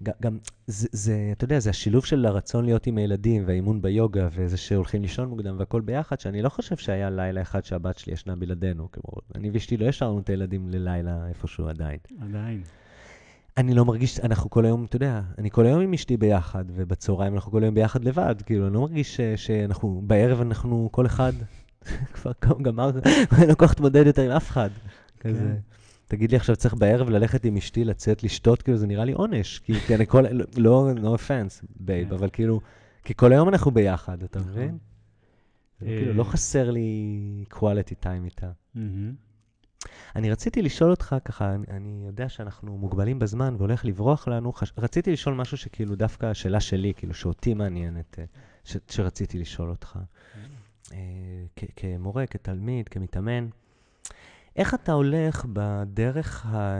[0.04, 4.58] גם, זה, זה, אתה יודע, זה השילוב של הרצון להיות עם הילדים והאימון ביוגה וזה
[4.58, 8.92] שהולכים לישון מוקדם והכל ביחד, שאני לא חושב שהיה לילה אחד שהבת שלי ישנה בלעדינו.
[8.92, 12.00] כמו, אני ואשתי לא השארנו את הילדים ללילה איפשהו עדיין.
[12.22, 12.64] עדיין.
[13.58, 17.34] אני לא מרגיש, אנחנו כל היום, אתה יודע, אני כל היום עם אשתי ביחד, ובצהריים
[17.34, 18.36] אנחנו כל היום ביחד לבד.
[18.46, 21.34] כאילו, אני לא מרגיש שאנחנו, בערב אנחנו כל אחד
[22.14, 22.32] כבר
[22.62, 22.90] גמר,
[23.38, 24.70] אני לא כל כך מתמודד יותר עם אף אחד.
[25.20, 25.56] כזה.
[26.08, 29.60] תגיד לי עכשיו צריך בערב ללכת עם אשתי לצאת לשתות, כאילו זה נראה לי עונש.
[29.60, 30.24] כי, כי אני כל,
[30.58, 32.16] לא, no offense, בייב, כן.
[32.16, 32.62] אבל כאילו,
[33.04, 34.52] כי כל היום אנחנו ביחד, אתה נכון.
[34.52, 34.78] מבין?
[35.80, 38.52] זה אה, כאילו, לא חסר לי quality time איתה.
[40.16, 44.74] אני רציתי לשאול אותך ככה, אני, אני יודע שאנחנו מוגבלים בזמן והולך לברוח לנו, חש...
[44.78, 48.20] רציתי לשאול משהו שכאילו דווקא השאלה שלי, כאילו שאותי מעניינת,
[48.64, 48.78] ש...
[48.90, 50.00] שרציתי לשאול אותך.
[50.94, 50.98] אה,
[51.56, 53.48] כ- כמורה, כתלמיד, כמתאמן,
[54.56, 56.76] איך אתה הולך בדרך ה...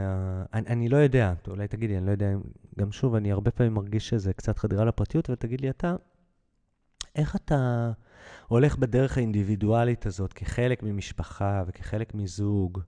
[0.54, 2.34] אני, אני לא יודע, אולי תגיד לי, אני לא יודע,
[2.80, 5.96] גם שוב, אני הרבה פעמים מרגיש שזה קצת חדירה לפרטיות, ותגיד לי אתה,
[7.16, 7.92] איך אתה
[8.48, 12.80] הולך בדרך האינדיבידואלית הזאת כחלק ממשפחה וכחלק מזוג?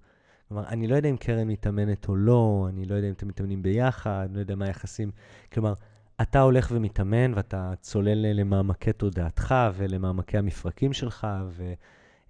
[0.48, 3.64] כלומר, אני לא יודע אם קרן מתאמנת או לא, אני לא יודע אם אתם מתאמנים
[3.64, 5.12] ביחד, אני לא יודע מה היחסים.
[5.54, 5.74] כלומר,
[6.22, 11.28] אתה הולך ומתאמן ואתה צולל למעמקי תודעתך ולמעמקי המפרקים שלך,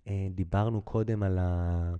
[0.07, 1.93] ודיברנו קודם על, ה...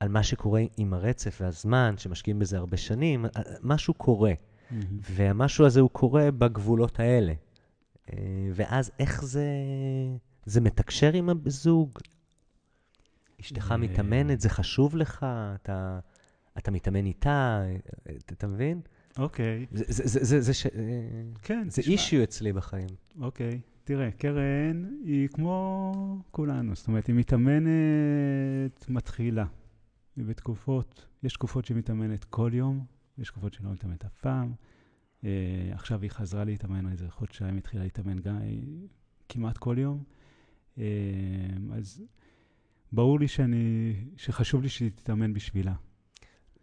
[0.00, 3.26] על מה שקורה עם הרצף והזמן, שמשקיעים בזה הרבה שנים,
[3.62, 4.32] משהו קורה,
[4.70, 4.84] מהמם.
[5.00, 7.32] והמשהו הזה הוא קורה בגבולות האלה.
[8.12, 8.16] אה,
[8.54, 9.46] ואז איך זה,
[10.46, 11.98] זה מתקשר עם הזוג?
[13.44, 13.76] אשתך אה.
[13.76, 15.98] מתאמנת, זה חשוב לך, אתה,
[16.58, 17.62] אתה מתאמן איתה,
[18.04, 18.80] אתה, אתה מבין?
[19.18, 20.66] אוקיי, זה, זה, זה, זה, זה, ש...
[21.42, 22.88] כן, זה אישיו אצלי בחיים.
[23.20, 25.92] אוקיי, תראה, קרן היא כמו
[26.30, 29.46] כולנו, זאת אומרת, היא מתאמנת מתחילה.
[30.16, 32.84] היא בתקופות, יש תקופות שהיא מתאמנת כל יום,
[33.18, 34.52] יש תקופות שהיא לא מתאמנת אף פעם.
[35.24, 35.30] אה,
[35.72, 38.48] עכשיו היא חזרה להתאמן איזה חודשיים, התחילה להתאמן גם אה,
[39.28, 40.02] כמעט כל יום.
[40.78, 40.84] אה,
[41.72, 42.02] אז
[42.94, 45.72] ברור לי שאני, שחשוב לי שהיא תתאמן בשבילה.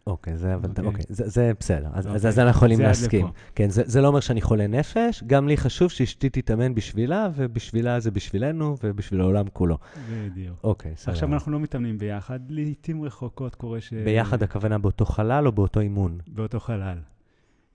[0.06, 0.84] אוקיי, זה, אבל, אוקיי.
[0.84, 3.26] אוקיי, זה, זה בסדר, אז, אז, אוקיי, אז אנחנו יכולים להסכים.
[3.54, 8.00] כן, זה, זה לא אומר שאני חולה נפש, גם לי חשוב שאשתי תתאמן בשבילה, ובשבילה
[8.00, 9.78] זה בשבילנו, ובשביל העולם כולו.
[10.10, 10.56] בדיוק.
[10.64, 11.12] אוקיי, סבבה.
[11.12, 13.92] עכשיו אנחנו לא מתאמנים ביחד, לעיתים רחוקות קורה ש...
[13.92, 16.18] ביחד הכוונה באותו חלל או באותו אימון?
[16.26, 16.98] באותו חלל.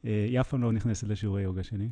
[0.04, 1.90] היא אף פעם לא נכנסת לשיעורי יוגה שלי.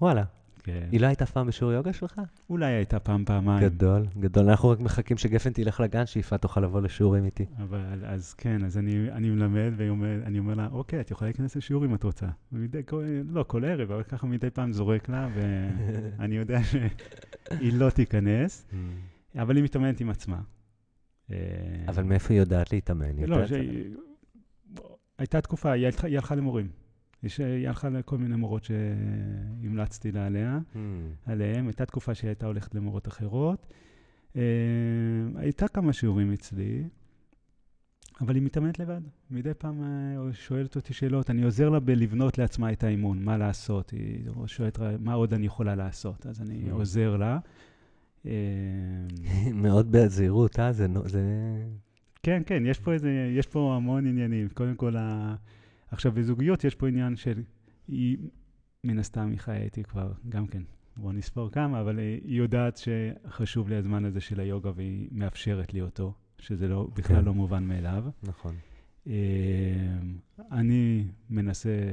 [0.00, 0.24] וואלה.
[0.62, 0.88] כן.
[0.92, 2.20] היא לא הייתה פעם בשיעור יוגה שלך?
[2.50, 3.68] אולי הייתה פעם, פעמיים.
[3.68, 4.48] גדול, גדול.
[4.50, 7.46] אנחנו רק מחכים שגפן תלך לגן, שיפעת תוכל לבוא לשיעורים איתי.
[7.58, 11.84] אבל אז כן, אז אני, אני מלמד ואני אומר לה, אוקיי, את יכולה להיכנס לשיעור
[11.84, 12.26] אם את רוצה.
[12.52, 17.90] ומדי, כל, לא כל ערב, אבל ככה מדי פעם זורק לה, ואני יודע שהיא לא
[17.90, 18.66] תיכנס,
[19.36, 20.40] אבל היא מתאמנת עם עצמה.
[21.30, 21.36] אה,
[21.88, 23.16] אבל מאיפה היא יודעת להתאמן?
[23.26, 23.94] לא, יודעת- שהיא-
[25.18, 25.86] הייתה תקופה, היא
[26.16, 26.68] הלכה למורים.
[27.22, 30.78] יש- היא הלכה לכל מיני מורות שהמלצתי לה עליה, Hmm,
[31.30, 31.66] עליהם.
[31.66, 33.66] הייתה תקופה שהיא הייתה הולכת למורות אחרות.
[34.36, 34.42] אה,
[35.34, 36.82] הייתה כמה שיעורים אצלי,
[38.20, 39.00] אבל היא מתאמנת לבד.
[39.30, 39.88] מדי פעם אה,
[40.32, 43.90] שואלת אותי שאלות, אני עוזר לה בלבנות לעצמה את האימון, מה לעשות.
[43.90, 46.72] היא שואלת מה עוד אני יכולה לעשות, אז אני Mm.
[46.72, 47.38] עוזר לה.
[48.26, 48.30] אה,
[49.64, 50.72] מאוד בזהירות, אה?
[50.72, 50.86] זה...
[52.22, 54.48] כן, כן, יש פה איזה, יש פה המון עניינים.
[54.54, 55.34] קודם כל, ה...
[55.90, 57.42] עכשיו, בזוגיות יש פה עניין של,
[57.88, 58.18] היא,
[58.84, 60.62] מן הסתם, היא חיה איתי כבר, גם כן,
[60.96, 65.74] בואו נספור כמה, אבל אה, היא יודעת שחשוב לי הזמן הזה של היוגה, והיא מאפשרת
[65.74, 67.24] לי אותו, שזה לא, בכלל כן.
[67.24, 68.04] לא מובן מאליו.
[68.22, 68.54] נכון.
[69.06, 69.12] אה,
[70.52, 71.90] אני מנסה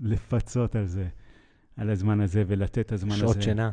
[0.00, 1.08] לפצות על זה,
[1.76, 3.20] על הזמן הזה, ולתת את הזמן הזה.
[3.20, 3.70] שעות שינה.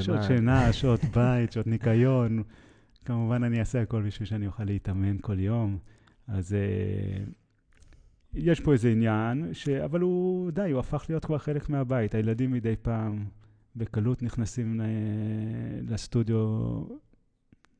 [0.00, 2.42] שעות שינה, שעות בית, שעות ניקיון.
[3.04, 5.78] כמובן, אני אעשה הכל בשביל שאני אוכל להתאמן כל יום.
[6.26, 7.24] אז אה,
[8.34, 9.68] יש פה איזה עניין, ש...
[9.68, 12.14] אבל הוא, די, הוא הפך להיות כבר חלק מהבית.
[12.14, 13.24] הילדים מדי פעם
[13.76, 14.84] בקלות נכנסים ל...
[15.88, 16.38] לסטודיו,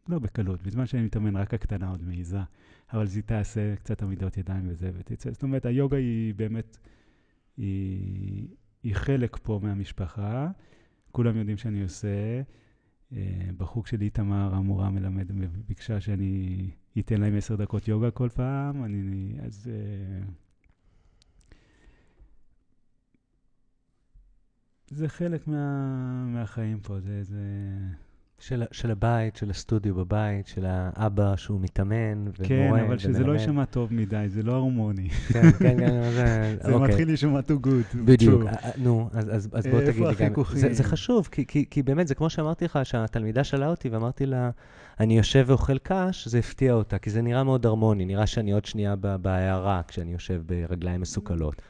[0.09, 2.39] לא בקלות, בזמן שאני מתאמן, רק הקטנה עוד מעיזה.
[2.93, 5.31] אבל היא תעשה קצת עמידות ידיים וזה, ותצא.
[5.31, 6.79] זאת אומרת, היוגה היא באמת,
[7.57, 8.49] היא,
[8.83, 10.49] היא חלק פה מהמשפחה.
[11.13, 12.43] כולם יודעים שאני עושה.
[13.13, 15.33] אה, בחוג של איתמר, המורה מלמד,
[15.67, 16.71] ביקשה שאני
[17.01, 19.71] אתן להם עשר דקות יוגה כל פעם, אני, אז...
[19.73, 20.27] אה,
[24.91, 27.41] זה חלק מה, מהחיים פה, זה, זה...
[28.39, 33.25] של, של הבית, של הסטודיו בבית, של האבא שהוא מתאמן ומורה כן, אבל שזה לא
[33.25, 33.41] ומלמד.
[33.41, 35.09] יישמע טוב מדי, זה לא הרמוני.
[35.11, 36.57] כן, כן, כן, זה...
[36.65, 36.89] זה אוקיי.
[36.89, 37.97] מתחיל להישמע too good.
[38.05, 38.43] בדיוק.
[38.47, 40.43] אה, אה, נו, אז, אז, אז בוא איפה תגיד לי גם?
[40.53, 44.27] זה, זה חשוב, כי, כי, כי באמת, זה כמו שאמרתי לך, שהתלמידה שאלה אותי ואמרתי
[44.27, 44.51] לה,
[45.01, 48.65] אני יושב ואוכל קש, זה הפתיע אותה, כי זה נראה מאוד הרמוני, נראה שאני עוד
[48.65, 51.63] שנייה ב- בהערה כשאני יושב ברגליים מסוכלות.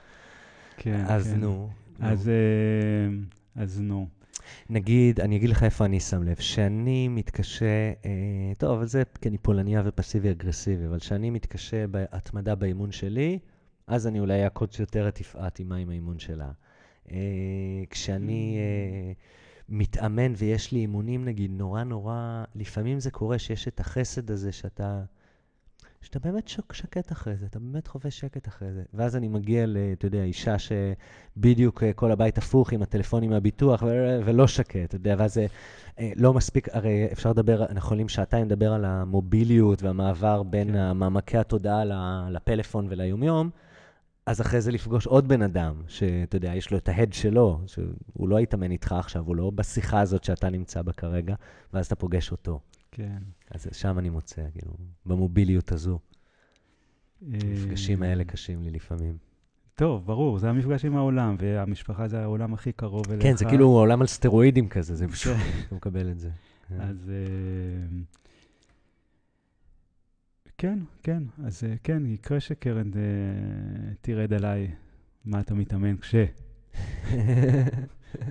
[0.76, 1.40] כן, אז כן.
[1.40, 2.06] נו, נו.
[2.06, 4.06] אז, אה, אז נו.
[4.70, 9.28] נגיד, אני אגיד לך איפה אני שם לב, שאני מתקשה, אה, טוב, אבל זה כי
[9.28, 13.38] אני פולניה ופסיבי אגרסיבי, אבל שאני מתקשה בהתמדה באימון שלי,
[13.86, 16.50] אז אני אולי אעקוץ יותר את יפעת עם האימון שלה.
[17.10, 17.16] אה,
[17.90, 19.12] כשאני אה,
[19.68, 25.02] מתאמן ויש לי אימונים, נגיד, נורא נורא, לפעמים זה קורה שיש את החסד הזה שאתה...
[26.06, 28.82] שאתה באמת שוק, שקט אחרי זה, אתה באמת חווה שקט אחרי זה.
[28.94, 33.82] ואז אני מגיע ל, אתה יודע, אישה שבדיוק אה, כל הבית הפוך עם הטלפונים מהביטוח
[33.82, 35.46] ו- ולא שקט, אתה יודע, ואז זה
[35.98, 40.92] אה, לא מספיק, הרי אפשר לדבר, אנחנו יכולים שעתיים לדבר על המוביליות והמעבר בין כן.
[40.92, 41.84] מעמקי התודעה
[42.30, 43.50] לפלאפון וליומיום,
[44.26, 48.28] אז אחרי זה לפגוש עוד בן אדם, שאתה יודע, יש לו את ההד שלו, שהוא
[48.28, 51.34] לא יתאמן איתך עכשיו, הוא לא בשיחה הזאת שאתה נמצא בה כרגע,
[51.72, 52.60] ואז אתה פוגש אותו.
[52.96, 53.18] כן.
[53.50, 54.72] אז שם אני מוצא, כאילו,
[55.06, 55.98] במוביליות הזו.
[57.32, 59.16] המפגשים אה, האלה קשים לי לפעמים.
[59.74, 63.22] טוב, ברור, זה המפגש עם העולם, והמשפחה זה העולם הכי קרוב אליך.
[63.22, 65.12] כן, זה כאילו עולם על סטרואידים כזה, זה כן.
[65.12, 65.36] פשוט,
[65.66, 66.30] אתה מקבל את זה.
[66.78, 67.86] אז אה,
[70.58, 72.90] כן, כן, אז אה, כן, יקרה שקרן
[74.00, 74.70] תרד עליי
[75.24, 76.14] מה אתה מתאמן כש...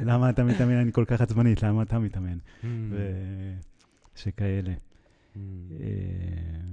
[0.08, 0.74] למה אתה מתאמן?
[0.74, 2.38] אני כל כך עצבנית, למה אתה מתאמן?
[4.16, 4.18] Mm.
[4.18, 4.74] ושכאלה.
[4.74, 5.38] Mm.
[5.82, 6.66] אה,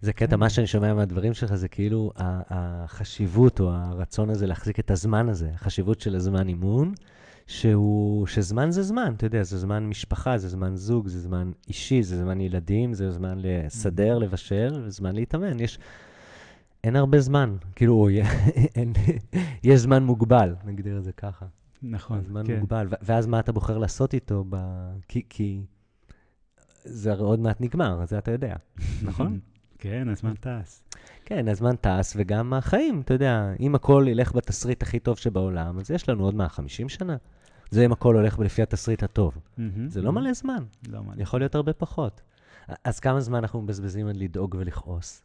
[0.00, 4.90] זה קטע, מה שאני שומע מהדברים שלך זה כאילו החשיבות או הרצון הזה להחזיק את
[4.90, 6.94] הזמן הזה, החשיבות של הזמן אימון,
[7.46, 12.02] שהוא, שזמן זה זמן, אתה יודע, זה זמן משפחה, זה זמן זוג, זה זמן אישי,
[12.02, 15.60] זה זמן ילדים, זה זמן לסדר, לבשל, וזמן להתאמן.
[15.60, 15.78] יש,
[16.84, 18.08] אין הרבה זמן, כאילו,
[18.76, 18.92] אין,
[19.62, 21.46] יש זמן מוגבל, נגדיר את זה ככה.
[21.82, 22.58] נכון, הזמן כן.
[22.58, 24.44] מוגבל, ו- ואז מה אתה בוחר לעשות איתו?
[24.48, 24.56] ב...
[25.08, 25.60] כי, כי
[26.86, 28.56] זה הרי עוד מעט נגמר, זה אתה יודע,
[29.02, 29.38] נכון?
[29.78, 30.82] כן, הזמן טס.
[31.24, 35.90] כן, הזמן טס, וגם החיים, אתה יודע, אם הכל ילך בתסריט הכי טוב שבעולם, אז
[35.90, 37.16] יש לנו עוד מה, 50 שנה?
[37.70, 39.38] זה אם הכל הולך לפי התסריט הטוב.
[39.86, 41.22] זה לא מלא זמן, לא מלא.
[41.22, 42.22] יכול להיות הרבה פחות.
[42.84, 45.22] אז כמה זמן אנחנו מבזבזים על לדאוג ולכעוס?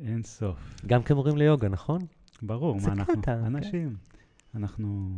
[0.00, 0.74] אין סוף.
[0.86, 2.00] גם כמורים ליוגה, נכון?
[2.42, 3.22] ברור, זה מה אנחנו?
[3.22, 3.44] קטע, כן.
[3.44, 3.96] אנשים.
[4.54, 5.10] אנחנו...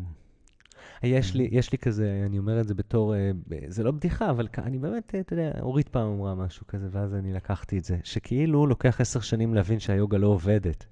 [1.02, 3.30] יש לי, יש לי כזה, אני אומר את זה בתור, אה,
[3.68, 7.14] זה לא בדיחה, אבל אני באמת, אה, אתה יודע, אורית פעם אמרה משהו כזה, ואז
[7.14, 10.86] אני לקחתי את זה, שכאילו לוקח עשר שנים להבין שהיוגה לא עובדת.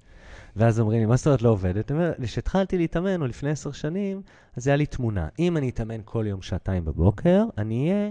[0.57, 1.91] ואז אומרים לי, מה זאת אומרת לא עובדת?
[1.91, 4.23] אני אומר, כשהתחלתי להתאמן, או לפני עשר שנים,
[4.57, 5.29] אז היה לי תמונה.
[5.39, 8.11] אם אני אתאמן כל יום שעתיים בבוקר, אני אהיה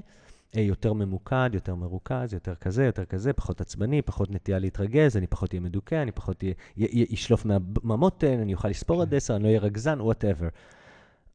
[0.57, 5.27] אה, יותר ממוקד, יותר מרוכז, יותר כזה, יותר כזה, פחות עצבני, פחות נטייה להתרגז, אני
[5.27, 6.43] פחות אהיה מדוכא, אני פחות
[7.13, 9.15] אשלוף מה- מהמותן, אני אוכל לספור עד כן.
[9.15, 10.47] עשר, אני לא אהיה רגזן, whatever.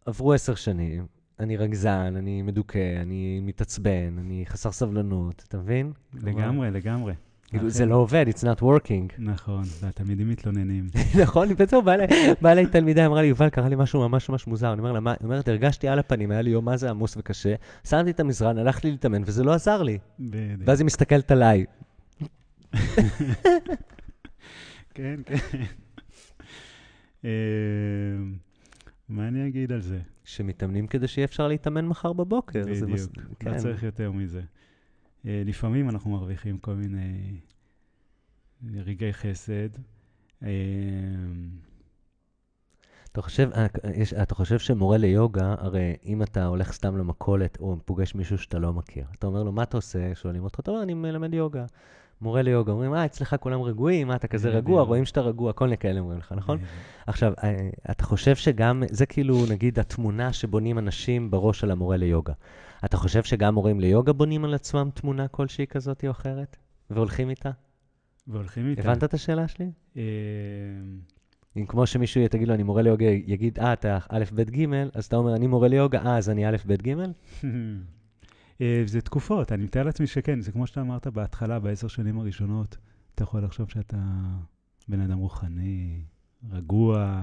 [0.07, 1.07] עברו עשר שנים,
[1.41, 5.93] אני רגזן, אני מדוכא, אני מתעצבן, אני חסר סבלנות, אתה מבין?
[6.15, 7.15] לגמרי, לגמרי.
[7.47, 7.69] כאילו, אכן.
[7.71, 9.13] זה לא עובד, it's not working.
[9.19, 10.87] נכון, והתלמידים מתלוננים.
[11.23, 12.09] נכון, פתאום באה אליי-
[12.43, 14.73] באה אליי תלמידה, אמרה לי, יובל, קרה לי משהו ממש ממש מוזר.
[14.73, 15.11] אני אומר לה, מה?
[15.11, 17.55] היא אומרת, הרגשתי על הפנים, היה לי יום מה זה עמוס וקשה,
[17.89, 19.99] שמתי את המזרן, הלכתי להתאמן, וזה לא עזר לי.
[20.21, 20.61] בדיוק.
[20.65, 21.65] ואז היא מסתכלת עליי.
[24.95, 25.37] כן, כן.
[29.09, 30.01] מה אני אגיד על זה?
[30.25, 32.63] שמתאמנים כדי שיהיה אפשר להתאמן מחר בבוקר.
[32.75, 33.55] זה מס- בדיוק, כן.
[33.55, 34.43] לא צריך יותר מזה.
[35.27, 37.37] אה, לפעמים אנחנו מרוויחים כל מיני
[38.75, 39.69] רגעי חסד.
[40.43, 40.49] אה,
[43.13, 47.77] אתה חושב, אה, יש, אתה חושב שמורה ליוגה, הרי אם אתה הולך סתם למכולת או
[47.85, 50.15] פוגש מישהו שאתה לא מכיר, אתה אומר לו, מה אתה עושה?
[50.15, 51.67] שואלים אותך, אתה אומר, אני מלמד יוגה.
[52.25, 54.49] מורה ליוגה, אומרים, אה, אצלך כולם רגועים, מה, אתה כזה.
[54.49, 56.59] רגוע, רואים שאתה רגוע, כל מיני כאלה אומרים לך, נכון?
[57.07, 62.33] עכשיו, אה, אתה חושב שגם, זה כאילו, נגיד, התמונה שבונים אנשים בראש של המורה ליוגה.
[62.85, 66.57] אתה חושב שגם מורים ליוגה בונים על עצמם תמונה כלשהי כזאת או אחרת?
[66.91, 67.51] והולכים איתה?
[68.27, 68.83] והולכים איתה.
[68.83, 69.71] הבנת את השאלה שלי?
[69.97, 70.03] אה,
[71.57, 75.05] אם כמו שמישהו תגיד לו, אני מורה ליוגה, יגיד, אה, אתה א', ב', ג', אז
[75.05, 76.95] אתה אומר, אני מורה ליוגה, אה, אז אני א', ב', ג'?
[78.61, 82.77] אה, זה תקופות, אני מתאר לעצמי שכן, זה כמו שאתה אמרת בהתחלה, בעשר שנים הראשונות,
[83.15, 83.97] אתה יכול לחשוב שאתה
[84.89, 86.01] בן אדם רוחני,
[86.51, 87.23] רגוע,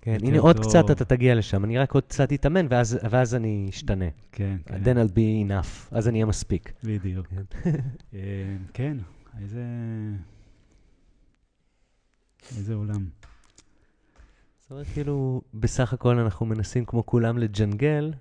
[0.00, 0.64] כן, הנה עוד טוב.
[0.64, 4.04] קצת אתה תגיע לשם, אני רק עוד קצת אתאמן, ואז, ואז אני אשתנה.
[4.32, 6.72] כן, כן, then I'll be enough, אז אני אהיה מספיק.
[6.84, 7.26] בדיוק.
[7.26, 7.42] כן.
[8.14, 8.96] אה, כן,
[9.40, 9.62] איזה...
[12.56, 13.06] איזה עולם.
[14.60, 18.12] זאת אומרת, כאילו, בסך הכל אנחנו מנסים כמו כולם לג'נגל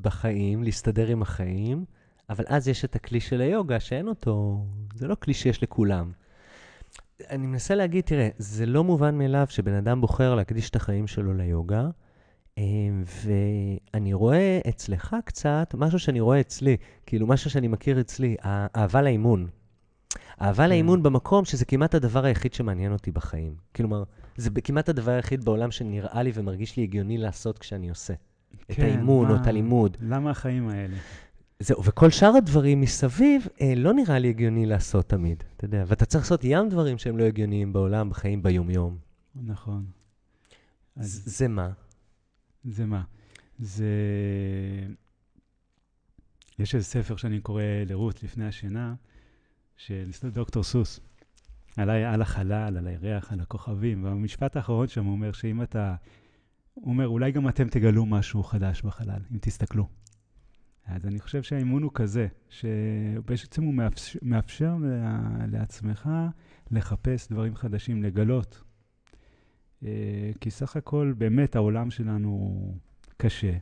[0.00, 1.84] בחיים, להסתדר עם החיים,
[2.30, 4.64] אבל אז יש את הכלי של היוגה, שאין אותו,
[4.94, 6.12] זה לא כלי שיש לכולם.
[7.30, 11.34] אני מנסה להגיד, תראה, זה לא מובן מאליו שבן אדם בוחר להקדיש את החיים שלו
[11.34, 11.88] ליוגה,
[12.58, 12.64] אה,
[13.94, 16.76] ואני רואה אצלך קצת משהו שאני רואה אצלי,
[17.06, 19.46] כאילו משהו שאני מכיר אצלי, האהבה לאימון.
[20.42, 20.68] אהבה כן.
[20.68, 23.54] לאימון במקום שזה כמעט הדבר היחיד שמעניין אותי בחיים.
[23.76, 24.02] כלומר,
[24.36, 28.14] זה כמעט הדבר היחיד בעולם שנראה לי ומרגיש לי הגיוני לעשות כשאני עושה.
[28.70, 29.96] את כן, האימון או מה- את הלימוד.
[30.00, 30.96] למה החיים האלה?
[31.60, 35.84] זהו, וכל שאר הדברים מסביב אה, לא נראה לי הגיוני לעשות תמיד, אתה יודע.
[35.86, 38.96] ואתה צריך לעשות ים דברים שהם לא הגיוניים בעולם, בחיים ביומיום.
[39.44, 39.84] נכון.
[40.96, 41.70] אז זה מה?
[42.64, 43.02] זה מה?
[43.58, 43.84] זה...
[46.58, 48.94] יש איזה ספר שאני קורא לרות לפני השינה,
[49.76, 51.00] של דוקטור סוס,
[51.76, 55.94] על, ה- על החלל, על הירח, על הכוכבים, והמשפט האחרון שם אומר שאם אתה...
[56.80, 59.86] הוא אומר, אולי גם אתם תגלו משהו חדש בחלל, אם תסתכלו.
[60.86, 64.76] אז אני חושב שהאימון הוא כזה, שבעצם הוא מאפשר, מאפשר
[65.48, 66.10] לעצמך
[66.70, 68.62] לחפש דברים חדשים, לגלות.
[69.84, 72.74] אה, כי סך הכל, באמת, העולם שלנו
[73.16, 73.52] קשה,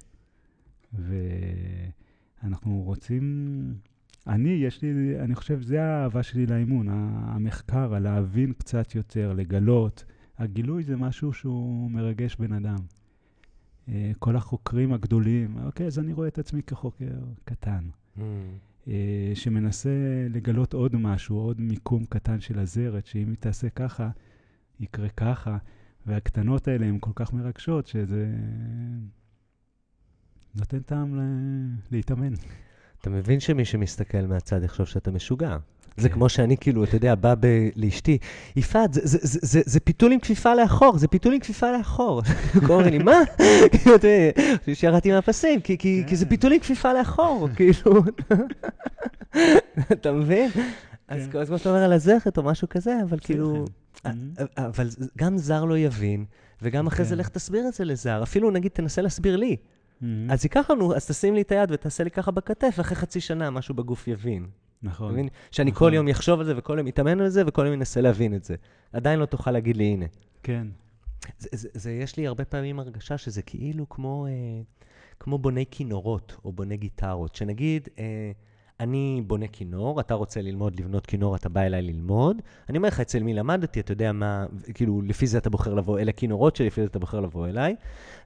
[0.93, 3.75] ואנחנו רוצים...
[4.27, 10.05] אני, יש לי, אני חושב, זה האהבה שלי לאימון, המחקר, הלהבין קצת יותר, לגלות.
[10.39, 12.77] הגילוי זה משהו שהוא מרגש בן אדם.
[14.19, 17.11] כל החוקרים הגדולים, אוקיי, אז אני רואה את עצמי כחוקר
[17.45, 17.85] קטן,
[18.17, 18.21] Mm.
[18.89, 18.93] אה,
[19.35, 19.91] שמנסה
[20.31, 24.11] לגלות עוד משהו, עוד מיקום קטן של הזרת, שאם היא תעשה ככה,
[24.81, 25.59] יקרה ככה,
[26.07, 28.27] והקטנות האלה הן כל כך מרגשות, שזה
[30.55, 32.33] נותן טעם ל- להתאמן.
[33.01, 35.57] אתה מבין שמי שמסתכל מהצד יחשוב שאתה משוגע.
[35.97, 36.09] זה.
[36.09, 38.19] כמו שאני, כאילו, אתה יודע, בא ב- לאשתי,
[38.57, 42.23] יפעת, זה, זה, זה, זה, זה פיתול עם כפיפה לאחור, זה פיתול עם כפיפה לאחור.
[42.69, 43.13] אומר לי, מה?
[43.73, 46.29] כאילו, אתה יודע, שירדתי מהפסים, כי, כי, כי זה כן.
[46.29, 48.03] פיתול עם כפיפה לאחור, כאילו.
[49.93, 50.51] אתה מבין?
[51.09, 51.29] אז.
[51.41, 53.65] אז כמו שאתה אומר על הזכת או משהו כזה, אבל כאילו...
[54.05, 54.11] א-
[54.57, 54.89] אבל
[55.19, 56.25] גם זר לא יבין,
[56.63, 57.21] וגם אחרי זה כן.
[57.21, 58.23] לך תסביר את זה לזר.
[58.23, 59.57] אפילו נגיד, תנסה להסביר לי.
[60.01, 60.31] מהמם.
[60.31, 63.51] אז ייקח לנו, אז תשים לי את היד ותעשה לי ככה בכתף, ואחרי חצי שנה
[63.51, 64.47] משהו בגוף יבין.
[64.83, 65.13] נכון.
[65.13, 65.29] מבין?
[65.51, 65.89] שאני נכון.
[65.89, 68.45] כל יום אחשוב על זה, וכל יום אתאמן על זה, וכל יום אנסה להבין את
[68.45, 68.55] זה.
[68.93, 70.07] עדיין לא תוכל להגיד לי, הנה.
[70.43, 70.67] כן.
[71.39, 74.33] זה, זה, זה, יש לי הרבה פעמים הרגשה שזה כאילו כמו, אה,
[75.21, 77.35] כמו בוני כינורות, או בוני גיטרות.
[77.35, 78.33] שנגיד, אה,
[78.81, 82.43] אני בונה כינור, אתה רוצה ללמוד לבנות כינור, אתה בא אליי ללמוד.
[82.69, 85.99] אני אומר לך, אצל מי למדתי, אתה יודע מה, כאילו, לפי זה אתה בוחר לבוא,
[85.99, 87.77] אלה הכינורות שלי, לפי זה אתה בוחר לבוא אליי.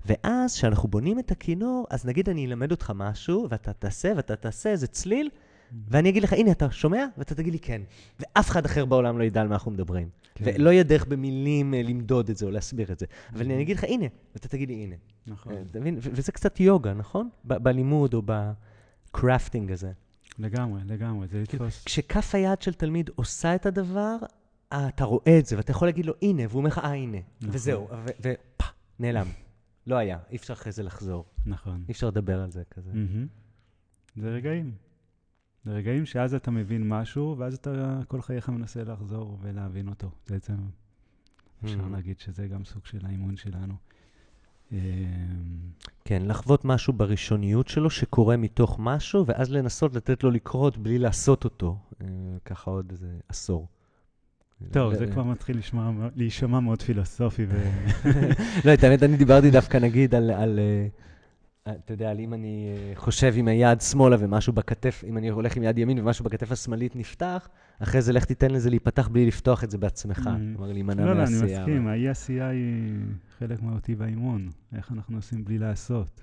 [0.07, 4.71] ואז, כשאנחנו בונים את הכינור, אז נגיד אני אלמד אותך משהו, ואתה תעשה, ואתה תעשה
[4.71, 5.31] איזה צליל,
[5.89, 7.07] ואני אגיד לך, הנה, אתה שומע?
[7.19, 7.83] ואתה תגיד לי כן.
[8.21, 10.09] ואף אחד אחר בעולם לא ידע על מה אנחנו מדברים.
[10.35, 10.45] כן.
[10.47, 13.07] ולא יהיה דרך במילים אה, למדוד את זה או להסביר את זה.
[13.33, 14.97] אבל אני אגיד לך, הנה, ואתה תגיד לי, הנה.
[15.27, 15.53] נכון.
[15.53, 15.97] אה, אתה מבין?
[16.01, 17.29] וזה קצת יוגה, נכון?
[17.45, 19.93] בלימוד או ב-crafting הזה.
[20.39, 21.29] לגמרי, לגמרי.
[21.29, 21.85] זה כאילו, לתפוס...
[21.85, 24.17] כשכף היד של תלמיד עושה את הדבר,
[24.69, 27.19] אתה רואה את זה, ואתה יכול להגיד לו, הנה, והוא אומר לך, אה, הנה.
[27.41, 27.55] נכון.
[27.55, 28.67] וזהו, ו- ופה,
[28.99, 29.27] נעלם.
[29.87, 31.25] לא היה, אי אפשר אחרי זה לחזור.
[31.47, 31.85] נכון.
[31.89, 32.91] אי אפשר לדבר על זה כזה.
[34.17, 34.73] זה רגעים.
[35.65, 40.11] זה רגעים שאז אתה מבין משהו, ואז אתה כל חייך מנסה לחזור ולהבין אותו.
[40.31, 40.55] בעצם
[41.65, 41.93] אפשר Mm.
[41.93, 43.75] להגיד שזה גם סוג של האימון שלנו.
[44.73, 44.79] אמ,
[46.05, 51.45] כן, לחוות משהו בראשוניות שלו שקורה מתוך משהו, ואז לנסות לתת לו לקרות בלי לעשות
[51.45, 51.79] אותו.
[52.01, 52.07] אה,
[52.45, 53.69] ככה עוד איזה עשור.
[54.71, 55.61] טוב, זה כבר מתחיל
[56.17, 57.47] להישמע מאוד פילוסופי.
[58.65, 60.89] לא, את האמת, אני דיברתי דווקא, נגיד, על, על אה,
[61.69, 65.63] אתה יודע, אם אני אה, חושב עם היד שמאלה ומשהו בכתף, אם אני הולך עם
[65.63, 67.49] יד ימין ומשהו בכתף השמאלית נפתח,
[67.79, 70.31] אחרי זה לך תיתן לזה להיפתח בלי לפתוח את זה בעצמך.
[70.57, 71.61] כלומר, להימנע לא, לא, אני מעשייה.
[71.61, 72.99] מסכים, האי-עשייה היא
[73.39, 74.49] חלק מהותי באימון.
[74.77, 76.23] איך אנחנו עושים בלי לעשות.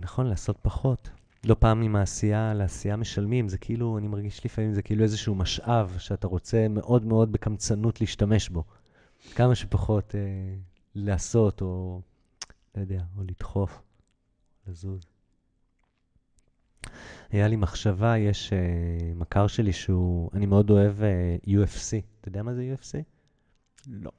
[0.00, 1.10] נכון, לעשות פחות.
[1.44, 5.96] לא פעם עם העשייה לעשייה משלמים, זה כאילו, אני מרגיש לפעמים, זה כאילו איזשהו משאב
[5.98, 8.64] שאתה רוצה מאוד מאוד בקמצנות להשתמש בו.
[9.34, 10.20] כמה שפחות אה,
[10.94, 12.00] לעשות, או
[12.76, 13.82] לא יודע, או לדחוף,
[14.68, 15.00] לזוז.
[17.30, 18.58] היה לי מחשבה, יש אה,
[19.14, 22.02] מכר שלי שהוא, אני מאוד אוהב אה, UFC.
[22.20, 23.02] אתה יודע מה זה UFC?
[23.86, 24.10] לא.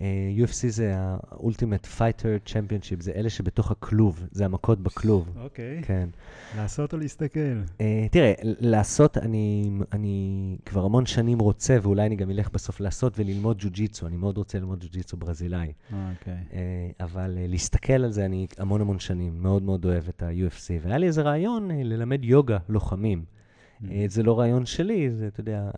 [0.00, 5.28] אה, UFC זה ה-Ultimate Fighter Championship, זה אלה שבתוך הכלוב, זה המכות בכלוב.
[5.36, 5.82] אוקיי.
[5.82, 6.08] כן.
[6.56, 7.60] לעשות או להסתכל?
[7.80, 13.18] אה, תראה, לעשות, אני, אני כבר המון שנים רוצה, ואולי אני גם אלך בסוף לעשות
[13.18, 14.06] וללמוד ג'ו-ג'יצו.
[14.06, 15.72] אני מאוד רוצה ללמוד ג'ו-ג'יצו ברזילאי.
[15.92, 16.34] אוקיי.
[16.52, 20.70] אה, אבל אה, להסתכל על זה, אני המון המון שנים מאוד מאוד אוהב את ה-UFC.
[20.82, 23.24] והיה לי איזה רעיון ללמד יוגה לוחמים.
[23.90, 25.70] אה, זה לא רעיון שלי, זה, אתה יודע,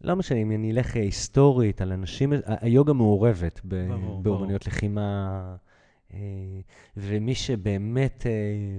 [0.00, 4.66] לא משנה, אם אני אלך אה, היסטורית על אנשים, ה- היוגה מעורבת ב- ברור, באומנויות
[4.66, 5.56] לחימה,
[6.14, 6.18] אה,
[6.96, 8.78] ומי שבאמת אה,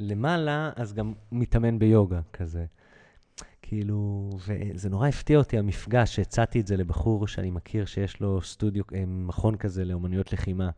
[0.00, 2.64] למעלה, אז גם מתאמן ביוגה כזה.
[3.62, 8.84] כאילו, וזה נורא הפתיע אותי המפגש, שהצעתי את זה לבחור שאני מכיר שיש לו סטודיו,
[8.94, 10.70] אה, מכון כזה לאומנויות לחימה.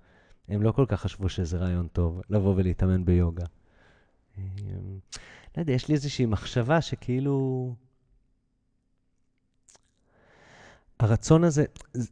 [0.48, 3.44] הם לא כל כך חשבו שזה רעיון טוב, לבוא ולהתאמן ביוגה.
[4.38, 4.42] אה,
[5.56, 7.74] לא יודע, יש לי איזושהי מחשבה שכאילו...
[11.00, 12.10] הרצון הזה, זה,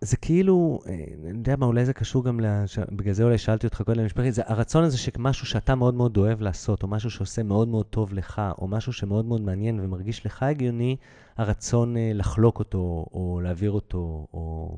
[0.00, 0.92] זה כאילו, אה,
[1.24, 2.78] אני יודע מה, אולי זה קשור גם, לש...
[2.78, 6.40] בגלל זה אולי שאלתי אותך קודם משפחי, זה הרצון הזה שמשהו שאתה מאוד מאוד אוהב
[6.40, 10.42] לעשות, או משהו שעושה מאוד מאוד טוב לך, או משהו שמאוד מאוד מעניין ומרגיש לך
[10.42, 10.96] הגיוני,
[11.36, 14.76] הרצון אה, לחלוק אותו, או להעביר אותו, או,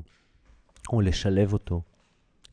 [0.93, 1.81] או לשלב אותו.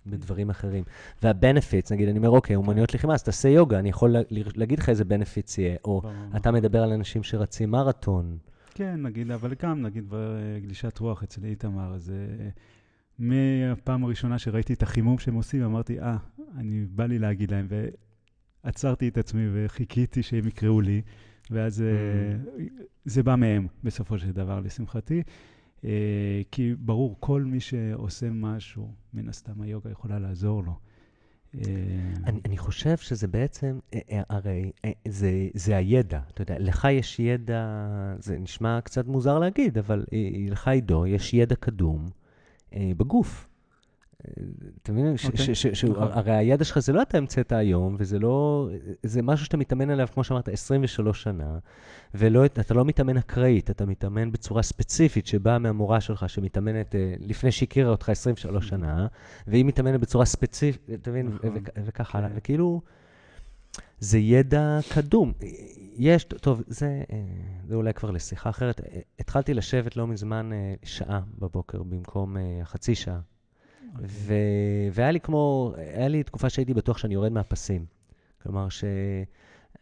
[0.08, 0.84] בדברים אחרים.
[1.22, 4.88] וה-benefits, נגיד, אני אומר, אוקיי, אומנויות לחימה, אז תעשה יוגה, אני יכול לה- להגיד לך
[4.88, 6.02] איזה benefits יהיה, או.
[6.36, 8.38] אתה מדבר על אנשים שרצים מרתון.
[8.76, 12.48] כן, נגיד, אבל גם, נגיד, בגלישת רוח אצל איתמר, אז אה,
[13.18, 16.16] מהפעם הראשונה שראיתי את החימום שהם עושים, אמרתי, אה,
[16.56, 17.66] אני, בא לי להגיד להם,
[18.64, 21.02] ועצרתי את עצמי וחיכיתי שהם יקראו לי,
[21.50, 22.66] ואז אה,
[23.04, 25.22] זה בא מהם, בסופו של דבר, לשמחתי.
[25.84, 30.78] אה, כי ברור, כל מי שעושה משהו, מן הסתם היוגה יכולה לעזור לו.
[31.60, 31.72] אה,
[32.26, 34.72] אני, אני חושב שזה בעצם, אה, אה, הרי
[35.08, 37.66] זה, זה הידע, אתה יודע, לך יש ידע,
[38.18, 40.04] זה נשמע קצת מוזר להגיד, אבל
[40.50, 42.08] לך עידו, יש ידע קדום
[42.72, 43.48] בגוף.
[44.82, 45.06] אתה מבין?
[45.06, 45.54] אוקיי,
[45.90, 46.08] נכון.
[46.12, 48.68] הרי הידע שלך זה לא אתה המצאת היום, וזה לא,
[49.02, 51.58] זה משהו שאתה מתאמן עליו, כמו שאמרת, 23 שנה,
[52.14, 57.90] ואתה לא מתאמן אקראית, אתה מתאמן בצורה ספציפית שבאה מהמורה שלך, שמתאמנת אה, לפני שהכירה
[57.90, 59.06] אותך 23 שנה,
[59.46, 61.26] והיא מתאמנת בצורה ספציפית, אתה מבין?
[61.26, 61.50] נכון.
[61.50, 62.18] ו- ו- וככה כן.
[62.18, 62.30] הלאה.
[62.36, 62.80] וכאילו,
[64.00, 65.32] זה ידע קדום.
[65.96, 67.16] יש, טוב, זה, אה,
[67.68, 68.80] זה אולי כבר לשיחה אחרת.
[68.80, 70.50] אה, התחלתי לשבת לא מזמן
[70.84, 73.20] שעה בבוקר במקום חצי שעה.
[74.02, 74.34] ו...
[74.92, 77.86] והיה לי כמו, היה לי תקופה שהייתי בטוח שאני יורד מהפסים.
[78.42, 78.84] כלומר, ש...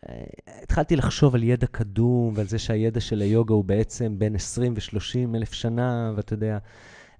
[0.08, 0.24] אה,
[0.62, 5.36] התחלתי לחשוב על ידע קדום ועל זה שהידע של היוגה הוא בעצם בין 20 ו-30
[5.36, 6.58] אלף שנה, ואתה יודע,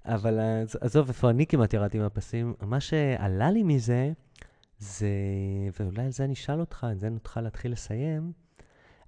[0.05, 4.11] אבל עז- עזוב, איפה אני כמעט ירדתי מהפסים, מה שעלה לי מזה,
[4.79, 5.07] זה,
[5.79, 8.31] ואולי על זה אני אשאל אותך, על זה נוכל להתחיל לסיים,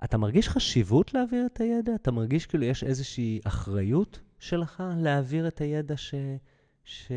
[0.04, 1.96] אתה מרגיש חשיבות להעביר את הידע?
[1.96, 6.16] אתה מרגיש כאילו יש איזושהי אחריות שלך להעביר את הידע ש...
[6.84, 7.12] ש...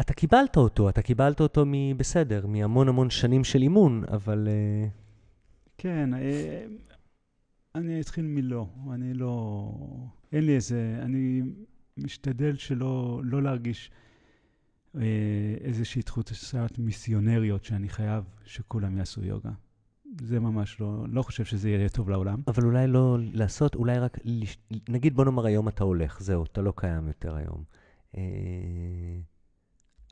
[0.00, 1.96] אתה קיבלת אותו, אתה קיבלת אותו מ...
[1.96, 4.48] בסדר, מהמון המון שנים של אימון, אבל...
[4.48, 4.88] אה,
[5.78, 6.64] כן, אה,
[7.74, 8.66] אני אתחיל מלא.
[8.92, 9.72] אני לא...
[10.32, 10.98] אין לי איזה...
[11.02, 11.42] אני
[11.96, 13.90] משתדל שלא לא להרגיש
[14.96, 15.02] אה,
[15.60, 19.50] איזושהי תחושת מיסיונריות שאני חייב שכולם יעשו יוגה.
[20.20, 21.04] זה ממש לא...
[21.08, 22.42] לא חושב שזה יהיה טוב לעולם.
[22.46, 24.18] אבל אולי לא לעשות, אולי רק...
[24.24, 24.58] לש...
[24.88, 27.64] נגיד, בוא נאמר היום אתה הולך, זהו, אתה לא קיים יותר היום.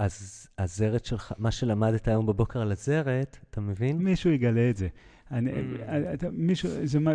[0.00, 3.98] אז הזרת שלך, מה שלמדת היום בבוקר על הזרת, אתה מבין?
[3.98, 4.88] מישהו יגלה את זה.
[5.30, 5.82] אני, Mm.
[6.14, 7.10] אתה, מישהו, זה מה,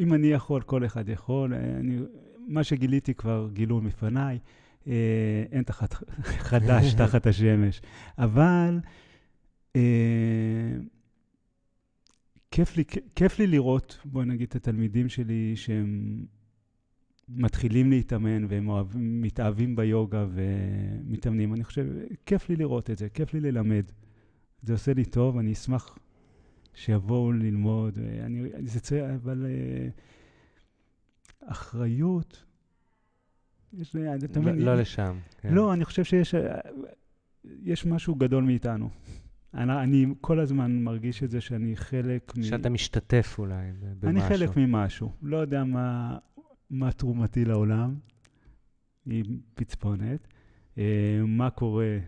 [0.00, 1.54] אם אני יכול, כל אחד יכול.
[1.54, 1.98] אני,
[2.46, 4.38] מה שגיליתי כבר גילו מפניי.
[4.86, 7.80] אה, אין תחת, חדש תחת השמש.
[8.18, 8.80] אבל
[9.76, 9.80] אה,
[12.50, 16.24] כיף, לי, כיף לי לראות, בואי נגיד, את התלמידים שלי שהם
[17.28, 21.54] מתחילים להתאמן והם מתאהבים ביוגה ומתאמנים.
[21.54, 21.86] אני חושב,
[22.26, 23.84] כיף לי לראות את זה, כיף לי ללמד.
[24.62, 25.98] זה עושה לי טוב, אני אשמח
[26.74, 27.98] שיבואו ללמוד.
[28.24, 32.44] אני, זה צריך, אבל uh, אחריות,
[33.72, 34.58] יש לי, אתה מבין?
[34.58, 35.16] לא, לא לשם.
[35.40, 35.54] כן.
[35.54, 36.34] לא, אני חושב שיש
[37.64, 38.90] יש משהו גדול מאיתנו.
[39.54, 42.42] אני, אני כל הזמן מרגיש את זה שאני חלק מ...
[42.42, 44.08] שאתה משתתף אולי במשהו.
[44.08, 45.12] אני חלק ממשהו.
[45.22, 46.18] לא יודע מה,
[46.70, 47.94] מה תרומתי לעולם,
[49.06, 50.28] היא פצפונת.
[50.78, 51.98] אה, מה קורה,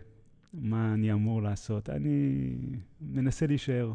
[0.53, 1.89] מה אני אמור לעשות.
[1.89, 2.45] אני
[3.01, 3.93] מנסה להישאר.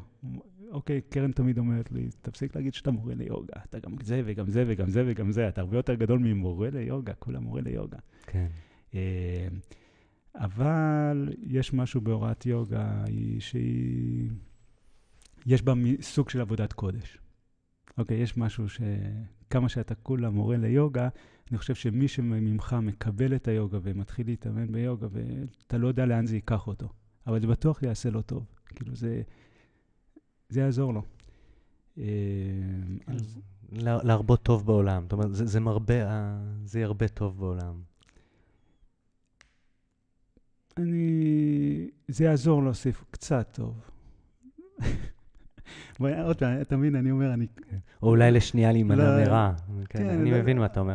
[0.71, 3.61] אוקיי, קרן תמיד אומרת לי, תפסיק להגיד שאתה מורה ליוגה.
[3.65, 5.49] אתה גם זה וגם זה וגם זה וגם זה.
[5.49, 7.99] אתה הרבה יותר גדול ממורה ליוגה, כולה מורה ליוגה.
[8.27, 8.47] כן.
[8.95, 9.49] אה,
[10.35, 13.05] אבל יש משהו בהוראת יוגה
[13.39, 14.31] שהיא...
[15.47, 17.19] יש בה סוג של עבודת קודש.
[17.99, 18.69] אוקיי, יש משהו
[19.47, 21.09] שכמה שאתה כולה מורה ליוגה,
[21.51, 26.35] אני חושב שמי שממך מקבל את היוגה ומתחיל להתאמן ביוגה, ואתה לא יודע לאן זה
[26.35, 26.89] ייקח אותו,
[27.27, 28.47] אבל זה בטוח יעשה לו טוב.
[28.67, 29.23] כאילו, זה,
[30.49, 31.03] זה יעזור לו.
[33.07, 33.41] אז...
[33.73, 35.03] להרבות טוב בעולם.
[35.03, 36.05] זאת אומרת, זה, זה מרבה,
[36.65, 37.83] זה ירבה טוב בעולם.
[40.77, 41.89] אני...
[42.09, 43.91] זה יעזור להוסיף קצת טוב.
[45.99, 47.47] עוד פעם, אתה מבין, אני אומר, אני...
[48.03, 49.53] או אולי לשנייה להימנע לא, מרע.
[49.89, 50.95] כן, כן, אני לא, מבין מה אתה אומר.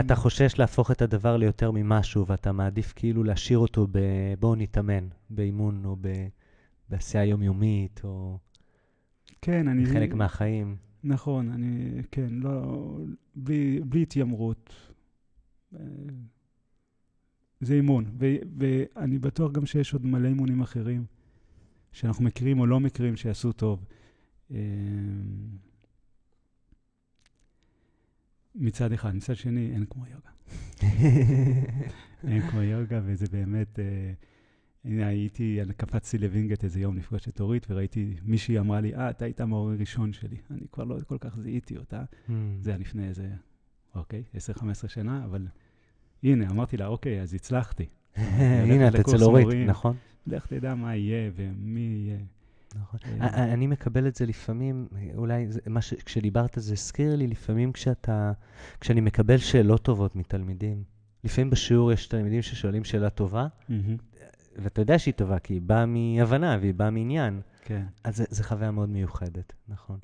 [0.00, 3.98] אתה חושש להפוך את הדבר ליותר ממשהו, ואתה מעדיף כאילו להשאיר אותו ב...
[4.40, 5.96] בואו נתאמן, באימון או
[6.90, 8.38] בעשייה יומיומית, או...
[9.42, 9.86] כן, אני...
[9.86, 10.76] חלק מהחיים.
[11.04, 12.02] נכון, אני...
[12.10, 12.96] כן, לא...
[13.84, 14.74] בלי התיימרות.
[15.74, 15.80] אה,
[17.60, 21.04] זה אימון, ואני בטוח גם שיש עוד מלא אימונים אחרים
[21.94, 23.84] שאנחנו מכירים או לא מכירים שיעשו טוב.
[24.50, 24.56] אמ,
[28.54, 29.16] מצד אחד.
[29.16, 30.30] מצד שני, אין כמו יוגה.
[32.28, 33.78] אין כמו יוגה, וזה באמת...
[33.78, 34.12] אה,
[34.84, 39.24] הנה, הייתי, קפצתי לווינגייט איזה יום לפגוש את אורית, וראיתי, מישהי אמרה לי, אה, אתה
[39.24, 40.36] היית המורה הראשון שלי.
[40.50, 42.04] אני כבר לא כל כך זיהיתי אותה.
[42.28, 42.32] Mm.
[42.60, 43.28] זה היה לפני איזה,
[43.94, 45.46] אוקיי, 10-15 שנה, אבל
[46.22, 47.86] הנה, אמרתי לה, אוקיי, אז הצלחתי.
[48.16, 49.96] הנה, את אצל אורית, נכון?
[50.26, 52.18] לך תדע מה יהיה ומי יהיה.
[52.74, 53.00] נכון.
[53.20, 55.94] אה, אני מקבל את זה לפעמים, אולי מה ש...
[55.94, 58.32] כשדיברת זה הזכיר לי לפעמים כשאתה,
[58.80, 60.82] כשאני מקבל שאלות טובות מתלמידים.
[61.24, 63.46] לפעמים בשיעור יש תלמידים ששואלים שאלה טובה,
[64.56, 67.40] ואתה יודע שהיא טובה, כי היא באה מהבנה והיא באה מעניין.
[67.64, 67.84] כן.
[68.04, 69.98] אז זו חוויה מאוד מיוחדת, נכון.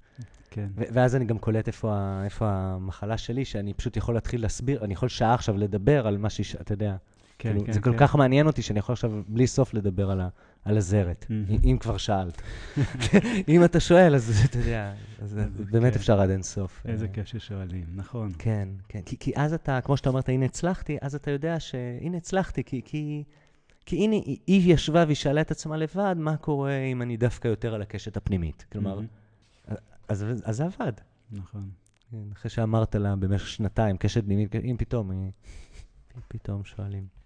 [0.51, 0.69] כן.
[0.77, 5.09] ואז אני גם קולט איפה, איפה המחלה שלי, שאני פשוט יכול להתחיל להסביר, אני יכול
[5.09, 6.97] שעה עכשיו לדבר על מה שיש, אתה יודע.
[7.41, 7.93] כן, כאילו, כן, זה כן.
[7.93, 10.29] כל כך מעניין אותי שאני יכול עכשיו בלי סוף לדבר על, ה,
[10.65, 11.65] על הזרת, mm-hmm.
[11.65, 12.43] אם כבר שאלת.
[13.49, 15.39] אם אתה שואל, אז אתה יודע, אז
[15.71, 15.99] באמת כן.
[15.99, 16.83] אפשר עד אין סוף.
[16.87, 18.33] איזה כיף ששואלים, נכון.
[18.39, 19.03] כן, כן.
[19.07, 22.83] כי, כי אז אתה, כמו שאתה אמרת, הנה הצלחתי, אז אתה יודע שהנה הצלחתי, כי,
[22.85, 23.25] כי,
[23.87, 24.17] כי הנה,
[24.47, 28.17] היא ישבה והיא שאלה את עצמה לבד, מה קורה אם אני דווקא יותר על הקשת
[28.17, 28.67] הפנימית.
[28.73, 29.75] כלומר, mm-hmm.
[30.09, 30.93] אז, אז זה עבד.
[31.33, 31.71] נכון.
[32.11, 35.31] כן, אחרי שאמרת לה במשך שנתיים, קשת פנימית, אם פתאום,
[36.29, 37.20] פתאום שואלים.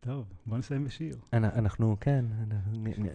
[0.00, 1.16] טוב, בוא נסיים בשיר.
[1.32, 2.24] אנחנו, כן,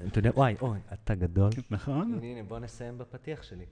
[0.08, 1.50] אתה יודע, וואי, אוי, אתה גדול.
[1.70, 2.14] נכון.
[2.14, 3.66] הנה, הנה, בוא נסיים בפתיח שלי,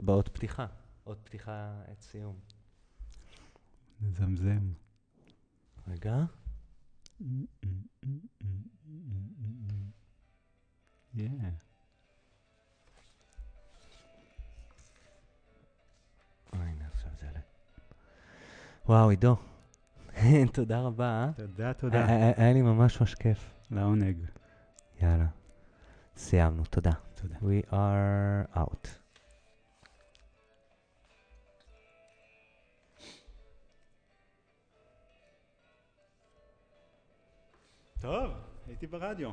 [0.00, 0.66] באות פתיחה.
[1.06, 2.36] אות פתיחה, את סיום.
[4.00, 4.72] נזמזם.
[5.88, 6.24] רגע.
[11.16, 11.22] Yeah.
[18.88, 19.36] וואו, עידו.
[20.52, 21.04] תודה רבה.
[21.04, 21.30] אה?
[21.36, 22.06] תודה, תודה.
[22.36, 23.54] היה לי ממש ממש כיף.
[23.70, 24.16] לעונג.
[25.02, 25.26] יאללה.
[26.16, 26.92] סיימנו, תודה.
[27.14, 27.34] תודה.
[27.36, 28.88] We are out.
[38.00, 38.30] טוב,
[38.66, 39.30] הייתי ברדיו.